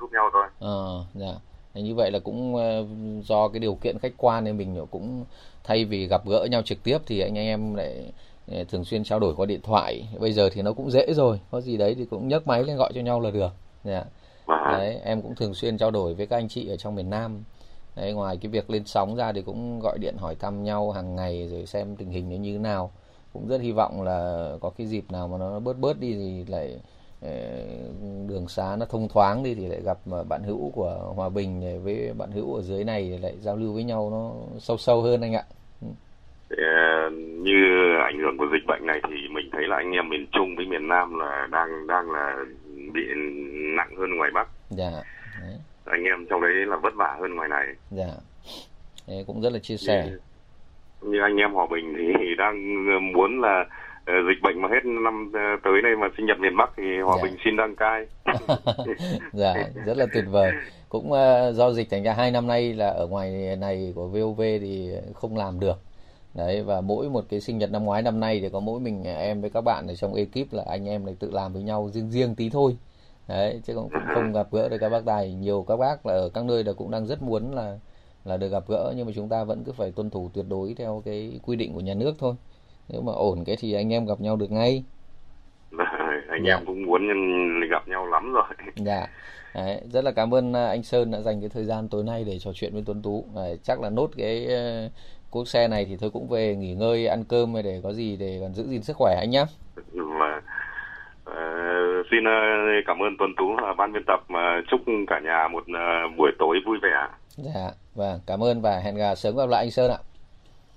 giúp 0.00 0.12
nhau 0.12 0.30
thôi 0.32 0.46
ờ 0.60 0.98
uh, 1.00 1.06
dạ 1.14 1.34
như 1.74 1.94
vậy 1.94 2.10
là 2.10 2.18
cũng 2.18 2.56
do 3.24 3.48
cái 3.48 3.60
điều 3.60 3.74
kiện 3.74 3.98
khách 3.98 4.12
quan 4.16 4.44
nên 4.44 4.56
mình 4.56 4.86
cũng 4.90 5.24
thay 5.64 5.84
vì 5.84 6.06
gặp 6.06 6.20
gỡ 6.26 6.46
nhau 6.50 6.62
trực 6.62 6.78
tiếp 6.84 6.98
thì 7.06 7.20
anh 7.20 7.34
em 7.34 7.74
lại 7.74 8.12
thường 8.68 8.84
xuyên 8.84 9.04
trao 9.04 9.18
đổi 9.18 9.34
qua 9.34 9.46
điện 9.46 9.60
thoại 9.62 10.08
bây 10.18 10.32
giờ 10.32 10.48
thì 10.52 10.62
nó 10.62 10.72
cũng 10.72 10.90
dễ 10.90 11.14
rồi 11.14 11.40
có 11.50 11.60
gì 11.60 11.76
đấy 11.76 11.94
thì 11.94 12.04
cũng 12.04 12.28
nhấc 12.28 12.46
máy 12.46 12.64
lên 12.64 12.76
gọi 12.76 12.92
cho 12.94 13.00
nhau 13.00 13.20
là 13.20 13.30
được 13.30 13.52
yeah. 13.84 14.06
Dạ. 14.48 14.68
đấy 14.72 15.00
em 15.04 15.22
cũng 15.22 15.34
thường 15.34 15.54
xuyên 15.54 15.78
trao 15.78 15.90
đổi 15.90 16.14
với 16.14 16.26
các 16.26 16.36
anh 16.36 16.48
chị 16.48 16.68
ở 16.68 16.76
trong 16.76 16.94
miền 16.94 17.10
Nam 17.10 17.44
đấy 17.96 18.12
ngoài 18.12 18.36
cái 18.36 18.50
việc 18.50 18.70
lên 18.70 18.82
sóng 18.86 19.16
ra 19.16 19.32
thì 19.32 19.42
cũng 19.42 19.80
gọi 19.80 19.98
điện 19.98 20.16
hỏi 20.18 20.34
thăm 20.34 20.64
nhau 20.64 20.90
hàng 20.90 21.16
ngày 21.16 21.48
rồi 21.48 21.66
xem 21.66 21.96
tình 21.96 22.10
hình 22.10 22.30
nó 22.30 22.36
như 22.36 22.52
thế 22.52 22.58
nào 22.58 22.90
cũng 23.32 23.48
rất 23.48 23.60
hy 23.60 23.72
vọng 23.72 24.02
là 24.02 24.50
có 24.60 24.70
cái 24.70 24.86
dịp 24.86 25.04
nào 25.10 25.28
mà 25.28 25.38
nó 25.38 25.60
bớt 25.60 25.78
bớt 25.78 26.00
đi 26.00 26.14
thì 26.14 26.44
lại 26.44 26.76
ờ, 27.22 27.30
đường 28.26 28.48
xá 28.48 28.76
nó 28.76 28.86
thông 28.86 29.08
thoáng 29.08 29.42
đi 29.42 29.54
thì 29.54 29.66
lại 29.66 29.80
gặp 29.80 29.98
bạn 30.28 30.42
hữu 30.42 30.70
của 30.70 31.12
Hòa 31.16 31.28
Bình 31.28 31.82
với 31.84 32.12
bạn 32.12 32.30
hữu 32.30 32.54
ở 32.54 32.62
dưới 32.62 32.84
này 32.84 33.18
lại 33.18 33.34
giao 33.40 33.56
lưu 33.56 33.72
với 33.72 33.84
nhau 33.84 34.10
nó 34.10 34.32
sâu 34.58 34.76
sâu 34.76 35.02
hơn 35.02 35.20
anh 35.20 35.32
ạ. 35.32 35.44
Ờ, 37.44 37.50
như 37.50 37.96
ảnh 38.04 38.18
hưởng 38.18 38.38
của 38.38 38.46
dịch 38.52 38.66
bệnh 38.66 38.86
này 38.86 39.00
thì 39.08 39.16
mình 39.30 39.48
thấy 39.52 39.62
là 39.66 39.76
anh 39.76 39.90
em 39.90 40.08
miền 40.08 40.26
Trung 40.32 40.56
với 40.56 40.66
miền 40.66 40.88
Nam 40.88 41.18
là 41.18 41.48
đang 41.50 41.86
đang 41.86 42.10
là 42.10 42.36
bị 42.92 43.02
nặng 43.76 43.96
hơn 43.98 44.16
ngoài 44.16 44.30
Bắc. 44.34 44.48
Dạ. 44.70 44.90
Đấy. 45.40 45.58
Anh 45.84 46.04
em 46.04 46.26
trong 46.30 46.40
đấy 46.40 46.52
là 46.66 46.76
vất 46.76 46.94
vả 46.94 47.16
hơn 47.20 47.34
ngoài 47.34 47.48
này. 47.48 47.66
Dạ. 47.90 48.12
Đấy, 49.08 49.24
cũng 49.26 49.42
rất 49.42 49.52
là 49.52 49.58
chia 49.58 49.76
sẻ. 49.76 50.04
Như, 50.06 50.18
như 51.10 51.20
anh 51.20 51.36
em 51.36 51.52
Hòa 51.52 51.66
Bình 51.70 51.94
thì 52.18 52.34
đang 52.38 52.84
muốn 53.12 53.40
là 53.40 53.60
uh, 53.60 54.06
dịch 54.06 54.42
bệnh 54.42 54.62
mà 54.62 54.68
hết 54.68 54.84
năm 54.84 55.26
uh, 55.28 55.62
tới 55.62 55.82
đây 55.82 55.96
mà 55.96 56.08
sinh 56.16 56.26
nhật 56.26 56.38
miền 56.38 56.56
Bắc 56.56 56.70
thì 56.76 57.00
Hòa 57.00 57.16
dạ. 57.16 57.22
Bình 57.22 57.36
xin 57.44 57.56
đăng 57.56 57.76
cai. 57.76 58.06
dạ, 59.32 59.54
rất 59.86 59.96
là 59.96 60.06
tuyệt 60.14 60.24
vời. 60.30 60.52
Cũng 60.88 61.12
uh, 61.12 61.54
do 61.54 61.72
dịch 61.72 61.90
thành 61.90 62.02
ra 62.02 62.12
hai 62.12 62.30
năm 62.30 62.46
nay 62.46 62.72
là 62.72 62.88
ở 62.88 63.06
ngoài 63.06 63.56
này 63.60 63.92
của 63.94 64.06
VOV 64.06 64.40
thì 64.40 64.90
không 65.14 65.36
làm 65.36 65.60
được 65.60 65.76
đấy 66.34 66.62
và 66.62 66.80
mỗi 66.80 67.08
một 67.08 67.24
cái 67.28 67.40
sinh 67.40 67.58
nhật 67.58 67.70
năm 67.70 67.84
ngoái 67.84 68.02
năm 68.02 68.20
nay 68.20 68.40
thì 68.40 68.48
có 68.48 68.60
mỗi 68.60 68.80
mình 68.80 69.04
em 69.04 69.40
với 69.40 69.50
các 69.50 69.60
bạn 69.60 69.86
ở 69.86 69.94
trong 69.94 70.14
ekip 70.14 70.52
là 70.52 70.64
anh 70.66 70.88
em 70.88 71.06
này 71.06 71.16
tự 71.18 71.30
làm 71.30 71.52
với 71.52 71.62
nhau 71.62 71.90
riêng 71.92 72.10
riêng 72.10 72.34
tí 72.34 72.50
thôi. 72.50 72.76
Đấy 73.28 73.60
chứ 73.64 73.74
cũng, 73.74 73.88
không 74.14 74.32
gặp 74.32 74.46
gỡ 74.50 74.68
được 74.68 74.78
các 74.80 74.88
bác 74.88 75.04
tài. 75.04 75.34
Nhiều 75.34 75.64
các 75.68 75.76
bác 75.76 76.06
là 76.06 76.12
ở 76.12 76.28
các 76.34 76.44
nơi 76.44 76.64
là 76.64 76.72
cũng 76.72 76.90
đang 76.90 77.06
rất 77.06 77.22
muốn 77.22 77.54
là 77.54 77.78
là 78.24 78.36
được 78.36 78.48
gặp 78.48 78.64
gỡ 78.68 78.92
nhưng 78.96 79.06
mà 79.06 79.12
chúng 79.14 79.28
ta 79.28 79.44
vẫn 79.44 79.64
cứ 79.64 79.72
phải 79.72 79.92
tuân 79.92 80.10
thủ 80.10 80.30
tuyệt 80.34 80.44
đối 80.48 80.74
theo 80.74 81.02
cái 81.04 81.40
quy 81.42 81.56
định 81.56 81.74
của 81.74 81.80
nhà 81.80 81.94
nước 81.94 82.14
thôi. 82.18 82.34
Nếu 82.88 83.02
mà 83.02 83.12
ổn 83.12 83.44
cái 83.44 83.56
thì 83.60 83.72
anh 83.72 83.92
em 83.92 84.06
gặp 84.06 84.20
nhau 84.20 84.36
được 84.36 84.50
ngay. 84.50 84.84
Anh 86.28 86.44
dạ. 86.46 86.54
em 86.54 86.66
cũng 86.66 86.82
muốn 86.82 87.02
gặp 87.70 87.88
nhau 87.88 88.06
lắm 88.06 88.32
rồi. 88.32 88.44
Dạ. 88.76 89.06
Đấy, 89.54 89.80
rất 89.92 90.04
là 90.04 90.12
cảm 90.12 90.34
ơn 90.34 90.52
à, 90.52 90.66
anh 90.66 90.82
Sơn 90.82 91.10
đã 91.10 91.20
dành 91.20 91.40
cái 91.40 91.48
thời 91.48 91.64
gian 91.64 91.88
tối 91.88 92.04
nay 92.04 92.24
để 92.24 92.38
trò 92.38 92.52
chuyện 92.54 92.72
với 92.72 92.82
Tuấn 92.86 93.02
Tú. 93.02 93.24
Đấy, 93.34 93.58
chắc 93.62 93.80
là 93.80 93.90
nốt 93.90 94.10
cái 94.16 94.48
cuốc 95.34 95.48
xe 95.48 95.68
này 95.68 95.84
thì 95.84 95.96
tôi 96.00 96.10
cũng 96.10 96.28
về 96.28 96.56
nghỉ 96.56 96.74
ngơi 96.74 97.06
ăn 97.06 97.24
cơm 97.24 97.54
để 97.64 97.80
có 97.82 97.92
gì 97.92 98.16
để 98.16 98.38
còn 98.40 98.54
giữ 98.54 98.64
gìn 98.68 98.82
sức 98.82 98.96
khỏe 98.96 99.16
anh 99.20 99.30
nhé. 99.30 99.44
Mà 99.94 100.36
uh, 101.30 102.06
xin 102.10 102.20
uh, 102.20 102.84
cảm 102.86 103.02
ơn 103.02 103.16
Tuấn 103.18 103.30
Tú 103.36 103.44
và 103.62 103.74
ban 103.78 103.92
biên 103.92 104.02
tập 104.06 104.20
mà 104.28 104.58
uh, 104.58 104.64
chúc 104.70 104.80
cả 105.06 105.20
nhà 105.24 105.48
một 105.52 105.62
uh, 105.62 106.18
buổi 106.18 106.30
tối 106.38 106.56
vui 106.66 106.78
vẻ. 106.82 107.08
Dạ, 107.36 107.70
vâng, 107.94 108.20
cảm 108.26 108.44
ơn 108.44 108.60
và 108.60 108.78
hẹn 108.84 108.96
gặp 108.96 109.14
sớm 109.14 109.36
gặp 109.36 109.48
lại 109.48 109.64
anh 109.64 109.70
Sơn 109.70 109.90
ạ. 109.90 109.98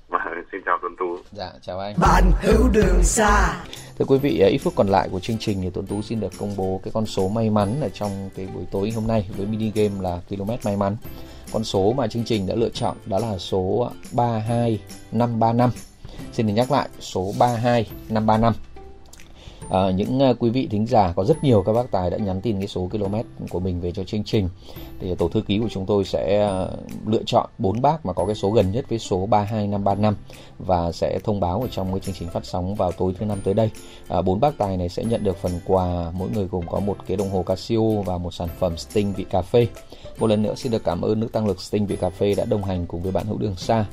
Vâng, 0.07 0.21
xin 0.51 0.61
chào 0.65 0.77
Tuấn 0.81 0.95
Tú. 0.99 1.17
Dạ, 1.31 1.49
chào 1.61 1.79
anh. 1.79 1.95
Bạn 2.01 2.23
hữu 2.41 2.69
đường 2.73 3.03
xa. 3.03 3.63
Thưa 3.99 4.05
quý 4.05 4.17
vị, 4.17 4.43
ít 4.51 4.57
phút 4.57 4.73
còn 4.75 4.87
lại 4.87 5.09
của 5.11 5.19
chương 5.19 5.37
trình 5.39 5.61
thì 5.61 5.69
Tuấn 5.73 5.85
Tú 5.85 6.01
xin 6.01 6.19
được 6.19 6.31
công 6.39 6.55
bố 6.57 6.81
cái 6.83 6.91
con 6.93 7.05
số 7.05 7.29
may 7.29 7.49
mắn 7.49 7.69
ở 7.81 7.89
trong 7.89 8.29
cái 8.35 8.47
buổi 8.53 8.63
tối 8.71 8.91
hôm 8.95 9.07
nay 9.07 9.29
với 9.37 9.45
mini 9.45 9.71
game 9.75 10.01
là 10.01 10.19
km 10.29 10.51
may 10.65 10.77
mắn. 10.77 10.95
Con 11.51 11.63
số 11.63 11.93
mà 11.93 12.07
chương 12.07 12.23
trình 12.23 12.47
đã 12.47 12.55
lựa 12.55 12.69
chọn 12.69 12.97
đó 13.05 13.19
là 13.19 13.37
số 13.37 13.91
32535. 14.11 15.69
Xin 16.33 16.47
được 16.47 16.53
nhắc 16.53 16.71
lại, 16.71 16.89
số 16.99 17.33
32535. 17.39 18.53
À, 19.69 19.91
những 19.91 20.19
à, 20.19 20.33
quý 20.39 20.49
vị 20.49 20.67
thính 20.71 20.87
giả 20.87 21.13
có 21.15 21.25
rất 21.25 21.43
nhiều 21.43 21.63
các 21.63 21.73
bác 21.73 21.91
tài 21.91 22.09
đã 22.09 22.17
nhắn 22.17 22.41
tin 22.41 22.57
cái 22.59 22.67
số 22.67 22.89
km 22.91 23.15
của 23.49 23.59
mình 23.59 23.81
về 23.81 23.91
cho 23.91 24.03
chương 24.03 24.23
trình. 24.23 24.49
Thì 24.99 25.15
tổ 25.15 25.29
thư 25.29 25.41
ký 25.41 25.59
của 25.59 25.69
chúng 25.69 25.85
tôi 25.85 26.03
sẽ 26.03 26.47
à, 26.47 26.67
lựa 27.05 27.23
chọn 27.25 27.49
bốn 27.57 27.81
bác 27.81 28.05
mà 28.05 28.13
có 28.13 28.25
cái 28.25 28.35
số 28.35 28.51
gần 28.51 28.71
nhất 28.71 28.85
với 28.89 28.99
số 28.99 29.25
32535 29.25 30.15
và 30.59 30.91
sẽ 30.91 31.19
thông 31.23 31.39
báo 31.39 31.61
ở 31.61 31.67
trong 31.71 31.91
cái 31.91 31.99
chương 31.99 32.15
trình 32.19 32.29
phát 32.29 32.45
sóng 32.45 32.75
vào 32.75 32.91
tối 32.91 33.13
thứ 33.19 33.25
năm 33.25 33.37
tới 33.43 33.53
đây. 33.53 33.69
À, 34.07 34.21
bốn 34.21 34.39
bác 34.39 34.57
tài 34.57 34.77
này 34.77 34.89
sẽ 34.89 35.03
nhận 35.03 35.23
được 35.23 35.37
phần 35.37 35.59
quà 35.65 36.11
mỗi 36.13 36.29
người 36.35 36.47
gồm 36.51 36.67
có 36.67 36.79
một 36.79 36.97
cái 37.07 37.17
đồng 37.17 37.29
hồ 37.29 37.43
Casio 37.43 38.01
và 38.05 38.17
một 38.17 38.33
sản 38.33 38.49
phẩm 38.59 38.77
Sting 38.77 39.13
vị 39.13 39.25
cà 39.29 39.41
phê. 39.41 39.67
Một 40.19 40.27
lần 40.27 40.41
nữa 40.41 40.55
xin 40.55 40.71
được 40.71 40.83
cảm 40.83 41.01
ơn 41.01 41.19
nước 41.19 41.31
tăng 41.31 41.47
lực 41.47 41.61
Sting 41.61 41.85
vị 41.85 41.95
cà 41.95 42.09
phê 42.09 42.33
đã 42.35 42.45
đồng 42.45 42.63
hành 42.63 42.85
cùng 42.85 43.01
với 43.01 43.11
bạn 43.11 43.25
hữu 43.25 43.37
đường 43.37 43.55
xa 43.55 43.85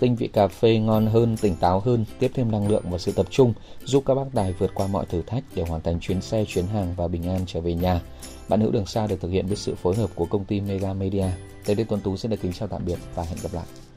tinh 0.00 0.16
vị 0.16 0.28
cà 0.28 0.48
phê 0.48 0.78
ngon 0.78 1.06
hơn, 1.06 1.36
tỉnh 1.36 1.56
táo 1.56 1.80
hơn, 1.80 2.04
tiếp 2.18 2.30
thêm 2.34 2.50
năng 2.50 2.68
lượng 2.68 2.82
và 2.90 2.98
sự 2.98 3.12
tập 3.12 3.26
trung, 3.30 3.52
giúp 3.84 4.02
các 4.06 4.14
bác 4.14 4.24
tài 4.34 4.52
vượt 4.52 4.70
qua 4.74 4.86
mọi 4.86 5.06
thử 5.06 5.22
thách 5.22 5.44
để 5.54 5.64
hoàn 5.68 5.80
thành 5.80 6.00
chuyến 6.00 6.20
xe, 6.20 6.44
chuyến 6.48 6.66
hàng 6.66 6.94
và 6.96 7.08
bình 7.08 7.28
an 7.28 7.40
trở 7.46 7.60
về 7.60 7.74
nhà. 7.74 8.00
Bạn 8.48 8.60
hữu 8.60 8.70
đường 8.70 8.86
xa 8.86 9.06
được 9.06 9.20
thực 9.20 9.28
hiện 9.28 9.46
với 9.46 9.56
sự 9.56 9.74
phối 9.74 9.96
hợp 9.96 10.10
của 10.14 10.26
công 10.26 10.44
ty 10.44 10.60
Mega 10.60 10.92
Media. 10.92 11.26
Tới 11.66 11.76
đây 11.76 11.86
Tuấn 11.88 12.00
Tú 12.00 12.16
xin 12.16 12.30
được 12.30 12.40
kính 12.42 12.52
chào 12.52 12.68
tạm 12.68 12.84
biệt 12.84 12.98
và 13.14 13.22
hẹn 13.22 13.38
gặp 13.42 13.54
lại. 13.54 13.87